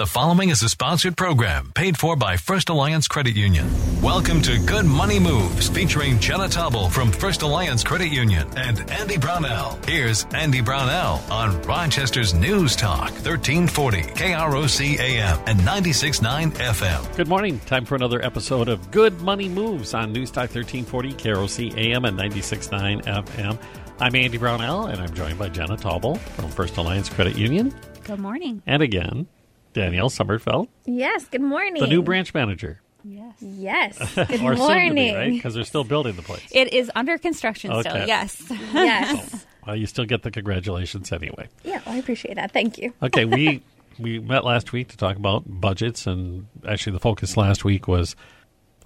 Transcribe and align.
The 0.00 0.06
following 0.06 0.48
is 0.48 0.62
a 0.62 0.68
sponsored 0.70 1.14
program 1.14 1.72
paid 1.74 1.98
for 1.98 2.16
by 2.16 2.38
First 2.38 2.70
Alliance 2.70 3.06
Credit 3.06 3.36
Union. 3.36 3.68
Welcome 4.00 4.40
to 4.40 4.58
Good 4.60 4.86
Money 4.86 5.18
Moves 5.20 5.68
featuring 5.68 6.18
Jenna 6.18 6.48
Tobble 6.48 6.88
from 6.88 7.12
First 7.12 7.42
Alliance 7.42 7.84
Credit 7.84 8.08
Union 8.08 8.48
and 8.56 8.90
Andy 8.90 9.18
Brownell. 9.18 9.78
Here's 9.86 10.24
Andy 10.32 10.62
Brownell 10.62 11.22
on 11.30 11.60
Rochester's 11.64 12.32
News 12.32 12.76
Talk 12.76 13.10
1340 13.10 14.00
KROC 14.14 14.98
AM 14.98 15.38
and 15.44 15.60
96.9 15.60 16.52
FM. 16.52 17.16
Good 17.18 17.28
morning. 17.28 17.58
Time 17.66 17.84
for 17.84 17.94
another 17.94 18.24
episode 18.24 18.70
of 18.70 18.90
Good 18.90 19.20
Money 19.20 19.50
Moves 19.50 19.92
on 19.92 20.12
News 20.12 20.30
Talk 20.30 20.48
1340 20.54 21.12
KROC 21.12 21.76
AM 21.76 22.06
and 22.06 22.18
96.9 22.18 23.04
FM. 23.04 23.58
I'm 24.00 24.14
Andy 24.14 24.38
Brownell 24.38 24.86
and 24.86 24.98
I'm 24.98 25.12
joined 25.12 25.38
by 25.38 25.50
Jenna 25.50 25.76
Tobble 25.76 26.14
from 26.14 26.48
First 26.48 26.78
Alliance 26.78 27.10
Credit 27.10 27.36
Union. 27.36 27.74
Good 28.04 28.18
morning. 28.18 28.62
And 28.66 28.82
again, 28.82 29.28
Danielle 29.72 30.10
Sommerfeld, 30.10 30.68
Yes, 30.86 31.26
good 31.26 31.40
morning. 31.42 31.74
the 31.74 31.86
new 31.86 32.02
branch 32.02 32.34
manager. 32.34 32.80
Yes. 33.02 33.34
Yes, 33.40 34.14
good 34.14 34.42
or 34.42 34.56
soon 34.56 34.88
to 34.88 34.94
be, 34.94 35.14
right? 35.14 35.32
Because 35.32 35.54
they're 35.54 35.64
still 35.64 35.84
building 35.84 36.16
the 36.16 36.22
place. 36.22 36.46
It 36.50 36.72
is 36.72 36.90
under 36.94 37.16
construction 37.18 37.72
Okay. 37.72 37.88
still, 37.88 38.06
yes. 38.06 38.52
Yes. 38.74 39.30
Oh, 39.34 39.66
well, 39.68 39.76
you 39.76 39.86
still 39.86 40.04
get 40.04 40.22
the 40.22 40.30
congratulations 40.30 41.12
anyway. 41.12 41.48
yeah, 41.64 41.80
well, 41.86 41.94
I 41.94 41.98
appreciate 41.98 42.34
that. 42.34 42.52
Thank 42.52 42.78
you. 42.78 42.92
Okay, 43.02 43.24
we 43.24 43.62
we 43.98 44.18
met 44.18 44.44
last 44.44 44.72
week 44.72 44.88
to 44.88 44.96
talk 44.96 45.16
about 45.16 45.44
budgets, 45.46 46.06
and 46.06 46.46
actually 46.68 46.92
the 46.92 47.00
focus 47.00 47.36
last 47.36 47.64
week 47.64 47.86
was 47.88 48.16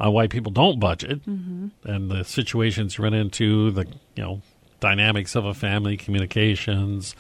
on 0.01 0.13
why 0.13 0.27
people 0.27 0.53
don't 0.53 0.81
budget 0.81 1.25
mm-hmm. 1.25 1.69
and 1.89 2.11
the 2.11 2.25
situations 2.25 2.99
you 2.99 3.05
run 3.05 3.15
into, 3.15 3.71
the 3.71 3.87
you 4.17 4.23
know 4.23 4.43
dynamics 4.81 5.35
of 5.35 5.45
a 5.45 5.55
family, 5.55 5.97
communications, 5.97 7.15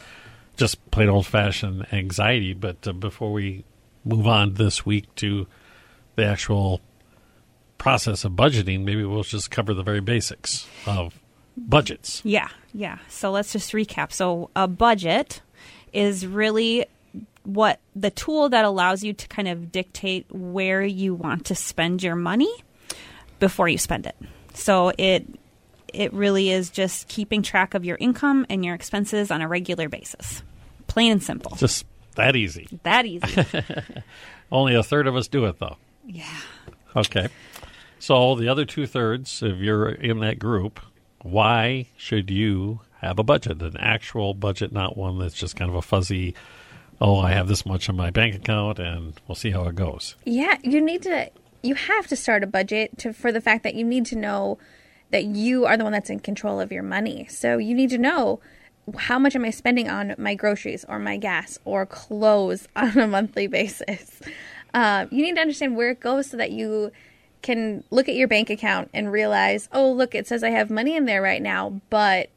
just 0.56 0.90
plain 0.90 1.08
old 1.08 1.26
fashioned 1.26 1.86
anxiety. 1.92 2.52
But 2.52 2.86
uh, 2.86 2.92
before 2.92 3.32
we 3.32 3.64
move 4.04 4.26
on 4.26 4.54
this 4.54 4.84
week 4.84 5.12
to 5.16 5.46
the 6.16 6.24
actual 6.24 6.80
process 7.78 8.24
of 8.24 8.32
budgeting, 8.32 8.84
maybe 8.84 9.04
we'll 9.04 9.22
just 9.22 9.50
cover 9.50 9.74
the 9.74 9.82
very 9.82 10.00
basics 10.00 10.66
of 10.86 11.18
budgets. 11.56 12.20
Yeah, 12.24 12.48
yeah. 12.72 12.98
So 13.08 13.30
let's 13.30 13.52
just 13.52 13.72
recap. 13.72 14.12
So 14.12 14.50
a 14.56 14.68
budget 14.68 15.40
is 15.92 16.26
really 16.26 16.86
what 17.44 17.78
the 17.94 18.10
tool 18.10 18.48
that 18.48 18.64
allows 18.64 19.04
you 19.04 19.12
to 19.12 19.28
kind 19.28 19.48
of 19.48 19.70
dictate 19.70 20.26
where 20.30 20.82
you 20.82 21.14
want 21.14 21.46
to 21.46 21.54
spend 21.54 22.02
your 22.02 22.16
money 22.16 22.52
before 23.38 23.68
you 23.68 23.78
spend 23.78 24.06
it. 24.06 24.16
So 24.54 24.92
it 24.96 25.26
it 25.94 26.12
really 26.12 26.50
is 26.50 26.70
just 26.70 27.08
keeping 27.08 27.42
track 27.42 27.74
of 27.74 27.84
your 27.84 27.96
income 27.98 28.46
and 28.48 28.64
your 28.64 28.74
expenses 28.74 29.30
on 29.30 29.40
a 29.42 29.48
regular 29.48 29.88
basis. 29.88 30.42
Plain 30.86 31.12
and 31.12 31.22
simple. 31.22 31.56
Just 31.56 31.86
that 32.16 32.36
easy. 32.36 32.68
That 32.82 33.06
easy. 33.06 33.44
Only 34.52 34.74
a 34.74 34.82
third 34.82 35.06
of 35.06 35.16
us 35.16 35.28
do 35.28 35.46
it, 35.46 35.58
though. 35.58 35.76
yeah. 36.06 36.40
Okay. 36.96 37.28
So 37.98 38.34
the 38.34 38.48
other 38.48 38.64
two 38.64 38.86
thirds, 38.86 39.42
if 39.42 39.58
you're 39.58 39.88
in 39.88 40.20
that 40.20 40.38
group, 40.38 40.78
why 41.22 41.86
should 41.96 42.30
you 42.30 42.80
have 43.00 43.18
a 43.18 43.22
budget? 43.22 43.62
An 43.62 43.76
actual 43.78 44.34
budget, 44.34 44.72
not 44.72 44.96
one 44.96 45.18
that's 45.18 45.34
just 45.34 45.56
kind 45.56 45.70
of 45.70 45.74
a 45.76 45.82
fuzzy, 45.82 46.34
oh, 47.00 47.18
I 47.18 47.32
have 47.32 47.48
this 47.48 47.64
much 47.66 47.88
in 47.88 47.96
my 47.96 48.10
bank 48.10 48.34
account 48.34 48.78
and 48.78 49.14
we'll 49.26 49.34
see 49.34 49.50
how 49.50 49.64
it 49.64 49.74
goes. 49.74 50.16
Yeah, 50.24 50.56
you 50.62 50.80
need 50.80 51.02
to. 51.02 51.30
You 51.62 51.74
have 51.74 52.06
to 52.08 52.16
start 52.16 52.42
a 52.44 52.46
budget 52.46 52.98
to 52.98 53.12
for 53.14 53.32
the 53.32 53.40
fact 53.40 53.62
that 53.62 53.74
you 53.74 53.84
need 53.84 54.04
to 54.06 54.16
know 54.16 54.58
that 55.14 55.26
you 55.26 55.64
are 55.64 55.76
the 55.76 55.84
one 55.84 55.92
that's 55.92 56.10
in 56.10 56.18
control 56.18 56.58
of 56.58 56.72
your 56.72 56.82
money. 56.82 57.24
So 57.30 57.56
you 57.56 57.72
need 57.72 57.90
to 57.90 57.98
know 57.98 58.40
how 58.98 59.16
much 59.16 59.36
am 59.36 59.44
I 59.44 59.50
spending 59.50 59.88
on 59.88 60.16
my 60.18 60.34
groceries 60.34 60.84
or 60.88 60.98
my 60.98 61.18
gas 61.18 61.56
or 61.64 61.86
clothes 61.86 62.66
on 62.76 62.98
a 62.98 63.06
monthly 63.06 63.46
basis. 63.46 64.20
Um, 64.74 65.06
you 65.12 65.22
need 65.22 65.36
to 65.36 65.40
understand 65.40 65.76
where 65.76 65.90
it 65.90 66.00
goes 66.00 66.28
so 66.28 66.36
that 66.36 66.50
you 66.50 66.90
can 67.42 67.84
look 67.92 68.08
at 68.08 68.16
your 68.16 68.26
bank 68.26 68.50
account 68.50 68.90
and 68.92 69.12
realize, 69.12 69.68
oh, 69.70 69.92
look, 69.92 70.16
it 70.16 70.26
says 70.26 70.42
I 70.42 70.50
have 70.50 70.68
money 70.68 70.96
in 70.96 71.04
there 71.04 71.22
right 71.22 71.40
now, 71.40 71.80
but 71.90 72.30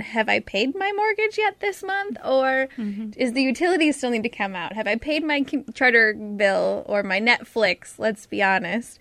have 0.00 0.28
I 0.28 0.40
paid 0.40 0.74
my 0.74 0.90
mortgage 0.90 1.38
yet 1.38 1.60
this 1.60 1.84
month? 1.84 2.16
Or 2.24 2.68
is 3.16 3.32
the 3.32 3.42
utilities 3.42 3.96
still 3.96 4.10
need 4.10 4.24
to 4.24 4.28
come 4.28 4.56
out? 4.56 4.72
Have 4.72 4.88
I 4.88 4.96
paid 4.96 5.22
my 5.22 5.46
charter 5.72 6.14
bill 6.14 6.84
or 6.86 7.04
my 7.04 7.20
Netflix? 7.20 7.96
Let's 7.96 8.26
be 8.26 8.42
honest. 8.42 8.98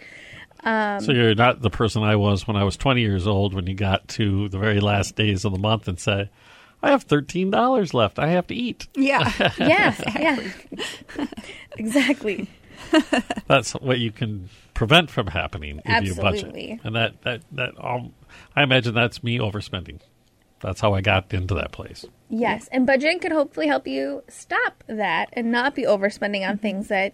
Um, 0.64 1.00
so 1.02 1.12
you're 1.12 1.36
not 1.36 1.62
the 1.62 1.70
person 1.70 2.04
I 2.04 2.16
was 2.16 2.48
when 2.48 2.58
I 2.58 2.64
was 2.64 2.78
20 2.78 3.02
years 3.02 3.28
old 3.28 3.54
when 3.54 3.68
you 3.68 3.76
got 3.76 4.08
to 4.10 4.50
the 4.50 4.58
very 4.58 4.80
last 4.80 5.16
days 5.16 5.46
of 5.46 5.52
the 5.52 5.60
month 5.60 5.88
and 5.88 6.00
said, 6.00 6.30
I 6.82 6.92
have 6.92 7.08
$13 7.08 7.94
left. 7.94 8.20
I 8.20 8.28
have 8.28 8.48
to 8.48 8.56
eat. 8.56 8.88
Yeah. 8.96 9.32
Yeah, 9.58 9.96
yeah. 10.20 11.28
exactly. 11.78 12.50
That's 13.48 13.74
what 13.74 14.00
you 14.00 14.12
can 14.12 14.50
prevent 14.74 15.10
from 15.10 15.28
happening 15.28 15.82
if 15.84 16.04
you 16.06 16.16
budget. 16.16 16.46
Absolutely. 16.46 16.80
And 16.84 16.96
that, 16.96 17.22
that, 17.24 17.42
that 17.54 17.74
um, 17.84 18.14
I 18.56 18.64
imagine 18.64 18.94
that's 18.94 19.24
me 19.24 19.40
overspending. 19.40 20.00
That's 20.60 20.82
how 20.82 20.94
I 20.94 21.02
got 21.02 21.34
into 21.34 21.54
that 21.56 21.72
place. 21.72 22.06
Yes, 22.30 22.68
and 22.72 22.88
budgeting 22.88 23.22
could 23.22 23.32
hopefully 23.32 23.68
help 23.68 23.88
you 23.88 24.24
stop 24.28 24.84
that 24.88 25.30
and 25.34 25.52
not 25.52 25.76
be 25.76 25.84
overspending 25.84 26.48
on 26.48 26.58
things 26.58 26.88
that 26.88 27.14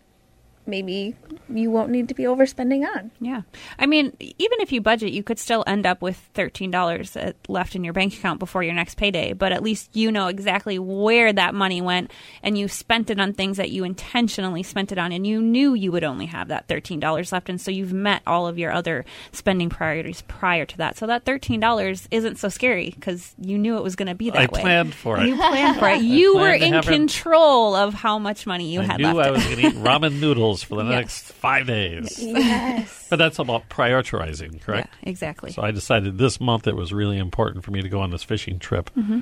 maybe 0.65 1.15
you 1.49 1.69
won't 1.71 1.89
need 1.89 2.07
to 2.09 2.13
be 2.13 2.23
overspending 2.23 2.85
on. 2.95 3.11
Yeah. 3.19 3.41
I 3.77 3.85
mean, 3.85 4.15
even 4.19 4.61
if 4.61 4.71
you 4.71 4.81
budget, 4.81 5.11
you 5.13 5.23
could 5.23 5.39
still 5.39 5.63
end 5.67 5.85
up 5.85 6.01
with 6.01 6.29
$13 6.35 7.33
left 7.47 7.75
in 7.75 7.83
your 7.83 7.93
bank 7.93 8.13
account 8.13 8.39
before 8.39 8.63
your 8.63 8.73
next 8.73 8.95
payday, 8.95 9.33
but 9.33 9.51
at 9.51 9.63
least 9.63 9.89
you 9.95 10.11
know 10.11 10.27
exactly 10.27 10.79
where 10.79 11.33
that 11.33 11.53
money 11.53 11.81
went 11.81 12.11
and 12.41 12.57
you 12.57 12.67
spent 12.67 13.09
it 13.09 13.19
on 13.19 13.33
things 13.33 13.57
that 13.57 13.71
you 13.71 13.83
intentionally 13.83 14.63
spent 14.63 14.91
it 14.91 14.97
on 14.97 15.11
and 15.11 15.25
you 15.27 15.41
knew 15.41 15.73
you 15.73 15.91
would 15.91 16.03
only 16.03 16.25
have 16.27 16.47
that 16.49 16.67
$13 16.67 17.31
left 17.31 17.49
and 17.49 17.59
so 17.59 17.71
you've 17.71 17.93
met 17.93 18.21
all 18.27 18.47
of 18.47 18.57
your 18.57 18.71
other 18.71 19.05
spending 19.31 19.69
priorities 19.69 20.21
prior 20.23 20.65
to 20.65 20.77
that. 20.77 20.97
So 20.97 21.07
that 21.07 21.25
$13 21.25 22.07
isn't 22.11 22.37
so 22.37 22.49
scary 22.49 22.91
because 22.91 23.33
you 23.39 23.57
knew 23.57 23.77
it 23.77 23.83
was 23.83 23.95
going 23.95 24.07
to 24.07 24.15
be 24.15 24.29
that 24.29 24.37
I 24.37 24.45
way. 24.45 24.61
planned 24.61 24.93
for 24.93 25.19
it. 25.19 25.27
You 25.27 25.35
planned 25.35 25.79
for 25.79 25.89
it. 25.89 26.01
You 26.13 26.35
were 26.37 26.53
in 26.53 26.73
have 26.73 26.87
it- 26.87 26.91
control 26.91 27.75
of 27.75 27.93
how 27.93 28.19
much 28.19 28.45
money 28.45 28.71
you 28.71 28.81
I 28.81 28.83
had 28.85 28.99
knew 28.99 29.11
left. 29.13 29.27
I 29.27 29.31
was 29.31 29.43
going 29.45 29.57
to 29.57 29.67
eat 29.67 29.73
ramen 29.75 30.19
noodles 30.19 30.52
for 30.61 30.75
the 30.75 30.83
Yes. 30.89 30.91
next 30.99 31.31
five 31.31 31.65
days. 31.65 32.19
Yes. 32.21 33.07
But 33.09 33.15
that's 33.17 33.39
about 33.39 33.69
prioritizing, 33.69 34.61
correct? 34.61 34.89
Yeah, 35.03 35.09
exactly. 35.09 35.51
So 35.51 35.61
I 35.63 35.71
decided 35.71 36.17
this 36.17 36.39
month 36.41 36.67
it 36.67 36.75
was 36.75 36.91
really 36.91 37.17
important 37.17 37.63
for 37.63 37.71
me 37.71 37.81
to 37.81 37.89
go 37.89 38.01
on 38.01 38.11
this 38.11 38.23
fishing 38.23 38.59
trip. 38.59 38.89
Mm-hmm. 38.97 39.19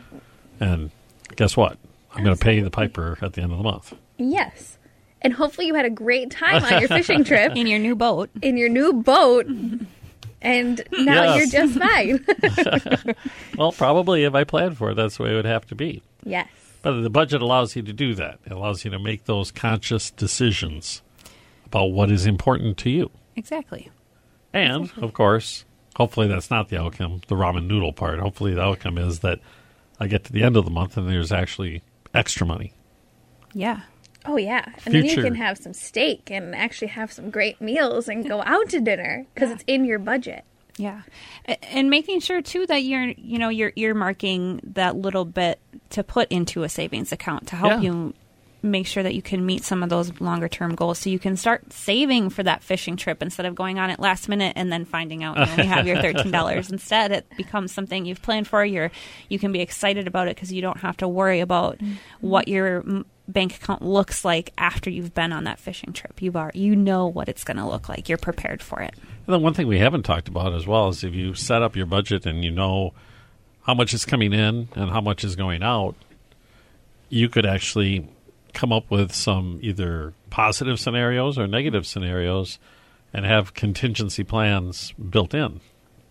And 0.60 0.92
guess 1.36 1.56
what? 1.56 1.78
I'm 2.14 2.24
going 2.24 2.36
to 2.36 2.44
pay 2.44 2.60
the 2.60 2.72
piper 2.72 3.18
at 3.22 3.34
the 3.34 3.42
end 3.42 3.52
of 3.52 3.58
the 3.60 3.64
month. 3.64 3.94
yes. 4.18 4.78
And 5.24 5.34
hopefully 5.34 5.68
you 5.68 5.76
had 5.76 5.86
a 5.86 5.90
great 5.92 6.32
time 6.32 6.64
on 6.64 6.80
your 6.80 6.88
fishing 6.88 7.24
trip 7.24 7.56
in 7.56 7.68
your 7.68 7.78
new 7.78 7.96
boat. 7.96 8.32
in 8.42 8.58
your 8.58 8.70
new 8.70 8.92
boat. 8.92 9.46
And 10.42 10.84
now 10.92 11.36
Yes. 11.36 11.54
you're 11.54 11.68
just 11.68 11.80
fine. 11.80 13.16
Well, 13.58 13.72
probably 13.72 14.24
if 14.24 14.34
I 14.34 14.44
planned 14.46 14.78
for 14.80 14.90
it, 14.92 14.96
that's 14.96 15.18
the 15.18 15.24
way 15.24 15.32
it 15.34 15.36
would 15.36 15.46
have 15.46 15.68
to 15.68 15.76
be. 15.76 16.02
yes. 16.24 16.48
But 16.82 17.02
the 17.02 17.12
budget 17.12 17.44
allows 17.44 17.76
you 17.76 17.84
to 17.84 17.94
do 17.94 18.16
that. 18.16 18.40
It 18.44 18.52
allows 18.52 18.84
you 18.84 18.90
to 18.90 18.98
make 18.98 19.26
those 19.26 19.52
conscious 19.52 20.10
decisions 20.10 21.04
about 21.72 21.92
what 21.92 22.12
is 22.12 22.26
important 22.26 22.78
to 22.80 22.90
you. 22.90 23.10
Exactly. 23.36 23.90
And, 24.54 24.92
of 24.98 25.14
course, 25.14 25.64
hopefully 25.96 26.28
that's 26.28 26.52
not 26.52 26.68
the 26.68 26.78
outcome, 26.78 27.22
the 27.28 27.36
ramen 27.36 27.68
noodle 27.68 27.94
part. 27.94 28.20
Hopefully 28.20 28.54
the 28.54 28.62
outcome 28.62 28.98
is 28.98 29.20
that 29.20 29.40
I 30.00 30.08
get 30.08 30.26
to 30.26 30.34
the 30.34 30.44
end 30.44 30.58
of 30.58 30.66
the 30.66 30.72
month 30.72 30.98
and 30.98 31.08
there's 31.08 31.32
actually 31.32 31.82
extra 32.14 32.46
money. 32.46 32.74
Yeah. 33.54 33.82
Oh 34.24 34.38
yeah, 34.38 34.66
and 34.86 34.94
then 34.94 35.06
you 35.06 35.16
can 35.16 35.34
have 35.34 35.58
some 35.58 35.74
steak 35.74 36.30
and 36.30 36.54
actually 36.54 36.90
have 36.90 37.12
some 37.12 37.32
great 37.32 37.60
meals 37.60 38.08
and 38.08 38.28
go 38.28 38.44
out 38.44 38.70
to 38.70 38.80
dinner 38.80 39.26
because 39.34 39.50
it's 39.50 39.64
in 39.66 39.84
your 39.84 39.98
budget. 39.98 40.44
Yeah, 40.78 41.02
and 41.64 41.90
making 41.90 42.20
sure 42.20 42.40
too 42.40 42.68
that 42.68 42.84
you're, 42.84 43.14
you 43.18 43.40
know, 43.40 43.50
you're 43.50 43.72
earmarking 43.72 44.60
that 44.76 44.96
little 44.96 45.26
bit 45.26 45.60
to 45.90 46.04
put 46.04 46.32
into 46.32 46.62
a 46.62 46.70
savings 46.70 47.12
account 47.12 47.48
to 47.48 47.56
help 47.56 47.72
Yeah. 47.72 47.82
you 47.82 48.14
make 48.64 48.86
sure 48.86 49.02
that 49.04 49.16
you 49.16 49.22
can 49.22 49.46
meet 49.46 49.64
some 49.64 49.82
of 49.84 49.90
those 49.90 50.20
longer 50.20 50.48
term 50.48 50.76
goals. 50.76 51.00
So 51.00 51.10
you 51.10 51.20
can 51.20 51.36
start 51.36 51.74
saving 51.74 52.30
for 52.30 52.44
that 52.44 52.64
fishing 52.64 52.96
trip 52.96 53.22
instead 53.22 53.46
of 53.46 53.56
going 53.56 53.80
on 53.80 53.90
it 53.90 54.00
last 54.00 54.30
minute 54.30 54.54
and 54.56 54.72
then 54.72 54.86
finding 54.86 55.24
out 55.24 55.38
you 55.38 55.44
only 55.44 55.66
have 55.66 55.88
your 55.88 55.98
thirteen 56.02 56.32
dollars. 56.32 56.72
Instead, 56.72 57.12
it 57.12 57.26
becomes 57.38 57.72
something 57.72 58.06
you've 58.06 58.22
planned 58.22 58.48
for. 58.48 58.64
You're 58.64 58.92
you 59.30 59.40
can 59.40 59.52
be 59.52 59.62
excited 59.62 60.08
about 60.08 60.28
it 60.28 60.36
because 60.36 60.52
you 60.52 60.62
don't 60.62 60.80
have 60.80 60.98
to 60.98 61.08
worry 61.08 61.40
about 61.40 61.80
mm-hmm. 61.80 61.94
what 62.22 62.48
your 62.48 62.84
bank 63.28 63.56
account 63.56 63.82
looks 63.82 64.26
like 64.26 64.52
after 64.58 64.90
you've 64.90 65.14
been 65.14 65.32
on 65.32 65.46
that 65.46 65.60
fishing 65.60 65.94
trip. 65.94 66.22
You 66.22 66.32
are 66.36 66.52
you 66.54 66.76
know 66.76 67.08
what 67.08 67.30
it's 67.30 67.44
going 67.44 67.58
to 67.58 67.66
look 67.66 67.90
like. 67.90 68.10
You're 68.10 68.18
prepared 68.18 68.62
for 68.62 68.82
it. 68.82 68.94
And 69.28 69.34
then 69.34 69.42
one 69.42 69.54
thing 69.54 69.68
we 69.68 69.80
haven't 69.80 70.04
talked 70.04 70.28
about 70.28 70.54
as 70.54 70.68
well 70.68 70.90
is 70.90 71.04
if 71.04 71.14
you 71.14 71.34
set 71.34 71.62
up 71.62 71.76
your 71.76 71.86
budget 71.86 72.26
and 72.26 72.44
you 72.44 72.52
know 72.52 72.94
how 73.64 73.74
much 73.74 73.94
is 73.94 74.06
coming 74.06 74.34
in 74.34 74.68
and 74.76 74.90
how 74.90 75.02
much 75.02 75.24
is 75.24 75.36
going 75.36 75.64
out, 75.64 75.96
you 77.10 77.30
could 77.30 77.46
actually 77.46 78.08
come 78.54 78.72
up 78.72 78.90
with 78.92 79.14
some 79.14 79.60
either 79.62 80.14
positive 80.30 80.80
scenarios 80.80 81.38
or 81.38 81.48
negative 81.48 81.86
scenarios 81.86 82.60
and 83.14 83.26
have 83.26 83.54
contingency 83.54 84.24
plans 84.24 84.94
built 84.94 85.34
in 85.34 85.60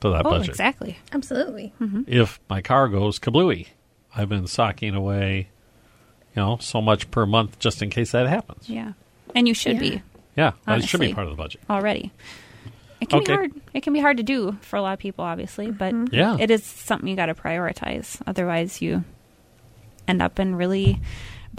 to 0.01 0.11
that 0.11 0.27
Oh, 0.27 0.31
budget. 0.31 0.49
exactly. 0.51 0.99
Absolutely. 1.13 1.73
Mm-hmm. 1.81 2.03
If 2.07 2.41
my 2.49 2.61
car 2.63 2.89
goes 2.89 3.19
kablooey, 3.19 3.69
I've 4.15 4.29
been 4.29 4.47
socking 4.47 4.95
away, 4.95 5.49
you 6.35 6.43
know, 6.43 6.59
so 6.61 6.81
much 6.81 7.11
per 7.11 7.25
month 7.27 7.59
just 7.59 7.83
in 7.83 7.91
case 7.91 8.13
that 8.13 8.27
happens. 8.27 8.69
Yeah. 8.69 8.93
and 9.35 9.47
you 9.47 9.55
should 9.55 9.75
Yeah. 9.75 9.81
be 9.81 10.03
Yeah, 10.37 10.53
that 10.67 10.83
should 10.85 11.01
be 11.01 11.13
part 11.15 11.27
of 11.27 11.31
the 11.33 11.37
budget. 11.43 11.61
already. 11.71 12.11
It 13.01 13.09
can 13.09 13.21
Okay. 13.21 13.33
be 13.33 13.37
hard. 13.37 13.53
It 13.75 13.83
can 13.83 13.93
be 13.93 14.01
hard 14.01 14.17
to 14.19 14.23
do 14.23 14.57
for 14.61 14.77
a 14.77 14.83
lot 14.83 14.93
of 14.93 14.99
people, 14.99 15.25
obviously, 15.25 15.69
mm-hmm. 15.69 16.05
but 16.05 16.13
Yeah. 16.13 16.37
it 16.39 16.51
is 16.51 16.65
something 16.65 17.09
you 17.09 17.17
got 17.17 17.27
to 17.27 17.35
prioritize. 17.35 18.21
Otherwise, 18.27 18.83
you 18.83 19.05
end 20.09 20.21
up 20.21 20.39
in 20.41 20.55
really 20.57 21.01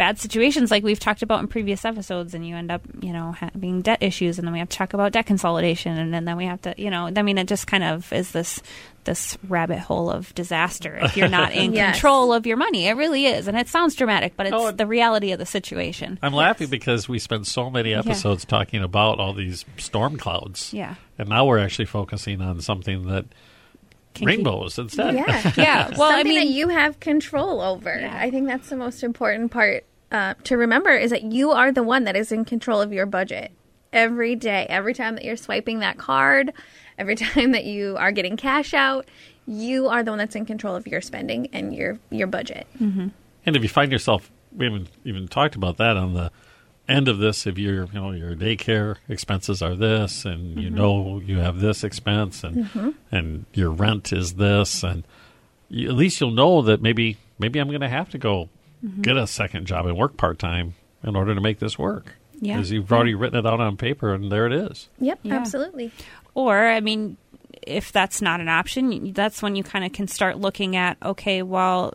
bad 0.02 0.18
situations, 0.18 0.72
like 0.72 0.84
we've 0.84 1.00
talked 1.00 1.22
about 1.22 1.42
in 1.42 1.48
previous 1.48 1.86
episodes, 1.86 2.34
and 2.34 2.44
you 2.48 2.56
end 2.56 2.72
up, 2.72 2.82
you 3.02 3.14
know, 3.14 3.34
having 3.34 3.84
debt 3.84 4.02
issues, 4.02 4.40
and 4.40 4.48
then 4.48 4.52
we 4.54 4.58
have 4.58 4.68
to 4.70 4.76
talk 4.76 4.94
about 4.96 5.12
debt 5.12 5.28
consolidation, 5.28 5.96
and 5.96 6.12
then, 6.12 6.26
then 6.26 6.38
we 6.38 6.46
have 6.46 6.60
to, 6.64 6.74
you 6.76 6.90
know, 6.90 7.12
I 7.16 7.22
mean, 7.22 7.38
it 7.38 7.48
just 7.48 7.68
kind 7.68 7.84
of 7.84 8.12
is 8.12 8.32
this 8.32 8.62
this 9.04 9.38
rabbit 9.48 9.80
hole 9.80 10.10
of 10.12 10.34
disaster 10.36 10.98
if 11.02 11.18
you're 11.18 11.28
not 11.28 11.52
in 11.56 11.74
Yes. 11.74 11.96
control 11.96 12.34
of 12.34 12.46
your 12.48 12.58
money. 12.58 12.88
It 12.88 12.94
really 12.94 13.26
is, 13.28 13.48
and 13.48 13.56
it 13.58 13.68
sounds 13.68 13.94
dramatic, 13.96 14.34
but 14.36 14.48
it's 14.48 14.56
Oh, 14.56 14.72
the 14.72 14.86
reality 14.88 15.32
of 15.34 15.38
the 15.40 15.46
situation. 15.46 16.18
I'm 16.24 16.34
laughing 16.34 16.70
because 16.70 17.08
we 17.08 17.20
spend 17.20 17.46
so 17.48 17.70
many 17.70 17.94
episodes 17.94 18.44
talking 18.46 18.82
about 18.84 19.20
all 19.20 19.34
these 19.34 19.66
storm 19.78 20.18
clouds. 20.18 20.74
Yeah. 20.74 20.96
And 21.20 21.30
now 21.30 21.46
we're 21.46 21.60
actually 21.60 21.86
focusing 21.86 22.42
on 22.42 22.60
something 22.62 23.06
that 23.08 23.26
Can 23.26 23.34
keep- 24.14 24.28
rainbows 24.28 24.78
instead. 24.80 25.14
Yeah. 25.16 25.52
Yeah. 25.58 25.90
Well, 25.98 26.10
I 26.10 26.18
Something 26.18 26.28
mean, 26.36 26.40
that 26.48 26.54
you 26.54 26.68
have 26.70 27.00
control 27.00 27.60
over. 27.62 27.98
Yeah. 28.00 28.16
I 28.20 28.30
think 28.32 28.48
that's 28.48 28.70
the 28.70 28.76
most 28.78 29.04
important 29.04 29.52
part 29.52 29.84
uh, 30.12 30.34
to 30.44 30.58
remember 30.58 30.92
is 30.92 31.12
that 31.12 31.24
you 31.24 31.52
are 31.52 31.72
the 31.72 31.84
one 31.84 32.04
that 32.04 32.16
is 32.16 32.32
in 32.32 32.46
control 32.46 32.82
of 32.82 32.92
your 32.92 33.06
budget 33.06 33.52
every 33.94 34.36
day. 34.36 34.66
Every 34.70 34.94
time 34.94 35.16
that 35.16 35.24
you're 35.24 35.38
swiping 35.38 35.80
that 35.80 35.98
card, 35.98 36.54
every 36.98 37.16
time 37.16 37.52
that 37.52 37.66
you 37.66 37.96
are 37.98 38.12
getting 38.12 38.38
cash 38.38 38.74
out, 38.74 39.08
you 39.48 39.88
are 39.88 40.04
the 40.04 40.12
one 40.12 40.18
that's 40.18 40.36
in 40.36 40.46
control 40.46 40.76
of 40.76 40.88
your 40.88 41.02
spending 41.02 41.48
and 41.54 41.74
your 41.74 42.00
your 42.10 42.28
budget. 42.28 42.68
Mm-hmm. 42.80 43.08
And 43.46 43.56
if 43.56 43.64
you 43.64 43.70
find 43.70 43.92
yourself, 43.92 44.32
we 44.56 44.66
haven't 44.66 44.90
even 45.04 45.28
talked 45.28 45.56
about 45.56 45.78
that 45.78 45.98
on 45.98 46.14
the 46.14 46.32
end 46.88 47.08
of 47.08 47.18
this. 47.18 47.48
If 47.48 47.58
your, 47.58 47.86
you 47.86 47.94
know, 47.94 48.12
your 48.12 48.36
daycare 48.36 48.98
expenses 49.10 49.62
are 49.62 49.76
this, 49.76 50.26
and 50.26 50.60
you 50.60 50.70
mm-hmm. 50.70 50.76
know 50.76 51.20
you 51.20 51.40
have 51.40 51.60
this 51.60 51.84
expense, 51.84 52.44
and 52.44 52.66
mm-hmm. 52.66 52.90
and 53.12 53.46
your 53.54 53.72
rent 53.72 54.14
is 54.14 54.36
this, 54.36 54.84
and 54.84 55.04
you, 55.70 55.90
at 55.90 55.96
least 55.96 56.22
you'll 56.22 56.32
know 56.32 56.62
that 56.62 56.82
maybe 56.82 57.18
maybe 57.40 57.60
I'm 57.60 57.70
going 57.70 57.82
to 57.82 57.90
have 57.90 58.10
to 58.12 58.18
go 58.18 58.50
get 59.02 59.18
a 59.18 59.28
second 59.28 59.68
job 59.68 59.86
and 59.86 59.98
work 59.98 60.18
part 60.18 60.40
time 60.40 60.74
in 61.04 61.16
order 61.16 61.34
to 61.36 61.42
make 61.42 61.60
this 61.60 61.78
work. 61.78 62.16
Yeah. 62.44 62.56
because 62.56 62.72
you've 62.72 62.92
already 62.92 63.14
written 63.14 63.38
it 63.38 63.46
out 63.46 63.60
on 63.60 63.78
paper, 63.78 64.16
and 64.16 64.32
there 64.32 64.48
it 64.48 64.54
is. 64.54 64.90
Yep, 65.00 65.20
Yeah. 65.22 65.36
absolutely. 65.36 65.92
Or, 66.34 66.58
I 66.58 66.80
mean, 66.80 67.18
if 67.62 67.92
that's 67.92 68.20
not 68.20 68.40
an 68.42 68.50
option, 68.50 69.14
that's 69.14 69.44
when 69.44 69.56
you 69.56 69.62
kind 69.64 69.86
of 69.86 69.94
can 69.94 70.08
start 70.08 70.40
looking 70.40 70.76
at 70.76 70.98
okay, 71.04 71.44
well, 71.44 71.94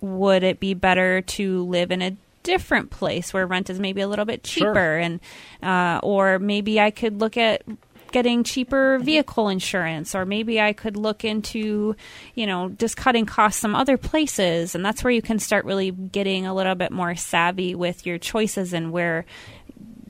would 0.00 0.42
it 0.42 0.60
be 0.60 0.74
better 0.74 1.20
to 1.22 1.64
live 1.64 1.90
in 1.90 2.02
a 2.02 2.16
different 2.42 2.90
place 2.90 3.32
where 3.32 3.46
rent 3.46 3.70
is 3.70 3.78
maybe 3.78 4.00
a 4.00 4.08
little 4.08 4.24
bit 4.24 4.46
Sure. 4.46 4.68
cheaper, 4.72 4.98
and 4.98 5.20
uh, 5.62 6.00
or 6.02 6.38
maybe 6.38 6.80
I 6.80 6.90
could 6.90 7.20
look 7.20 7.36
at 7.36 7.62
getting 8.12 8.44
cheaper 8.44 8.96
mm-hmm. 8.96 9.04
vehicle 9.04 9.48
insurance 9.48 10.14
or 10.14 10.24
maybe 10.24 10.60
I 10.60 10.72
could 10.72 10.96
look 10.96 11.24
into 11.24 11.96
you 12.34 12.46
know 12.46 12.68
just 12.70 12.96
cutting 12.96 13.26
costs 13.26 13.60
some 13.60 13.74
other 13.74 13.96
places 13.96 14.74
and 14.74 14.84
that's 14.84 15.02
where 15.02 15.10
you 15.10 15.22
can 15.22 15.38
start 15.38 15.64
really 15.64 15.90
getting 15.90 16.46
a 16.46 16.54
little 16.54 16.74
bit 16.74 16.92
more 16.92 17.14
savvy 17.16 17.74
with 17.74 18.06
your 18.06 18.18
choices 18.18 18.72
and 18.72 18.92
where 18.92 19.24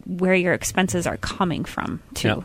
where 0.07 0.35
your 0.35 0.53
expenses 0.53 1.07
are 1.07 1.17
coming 1.17 1.65
from 1.65 2.03
too. 2.15 2.29
Yeah. 2.29 2.43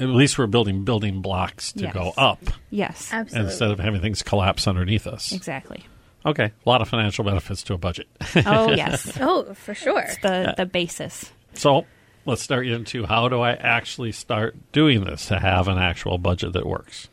At 0.00 0.08
least 0.08 0.38
we're 0.38 0.46
building 0.48 0.84
building 0.84 1.22
blocks 1.22 1.72
to 1.72 1.82
Yes. 1.84 1.94
go 1.94 2.12
up 2.16 2.40
Yes, 2.70 3.08
Absolutely. 3.12 3.50
instead 3.50 3.70
of 3.70 3.78
having 3.78 4.00
things 4.00 4.22
collapse 4.22 4.66
underneath 4.66 5.06
us. 5.06 5.32
exactly. 5.32 5.84
Okay, 6.24 6.44
a 6.44 6.68
lot 6.68 6.80
of 6.80 6.88
financial 6.88 7.24
benefits 7.24 7.62
to 7.64 7.74
a 7.74 7.78
budget. 7.78 8.06
Oh 8.46 8.70
yes, 8.74 9.18
oh, 9.20 9.54
for 9.54 9.74
sure. 9.74 10.06
the 10.22 10.54
the 10.56 10.66
basis. 10.66 11.30
so 11.54 11.84
let's 12.24 12.42
start 12.42 12.66
into 12.66 13.06
how 13.06 13.28
do 13.28 13.40
I 13.40 13.52
actually 13.52 14.12
start 14.12 14.56
doing 14.72 15.04
this 15.04 15.26
to 15.26 15.38
have 15.38 15.68
an 15.68 15.78
actual 15.78 16.18
budget 16.18 16.52
that 16.52 16.66
works? 16.66 17.08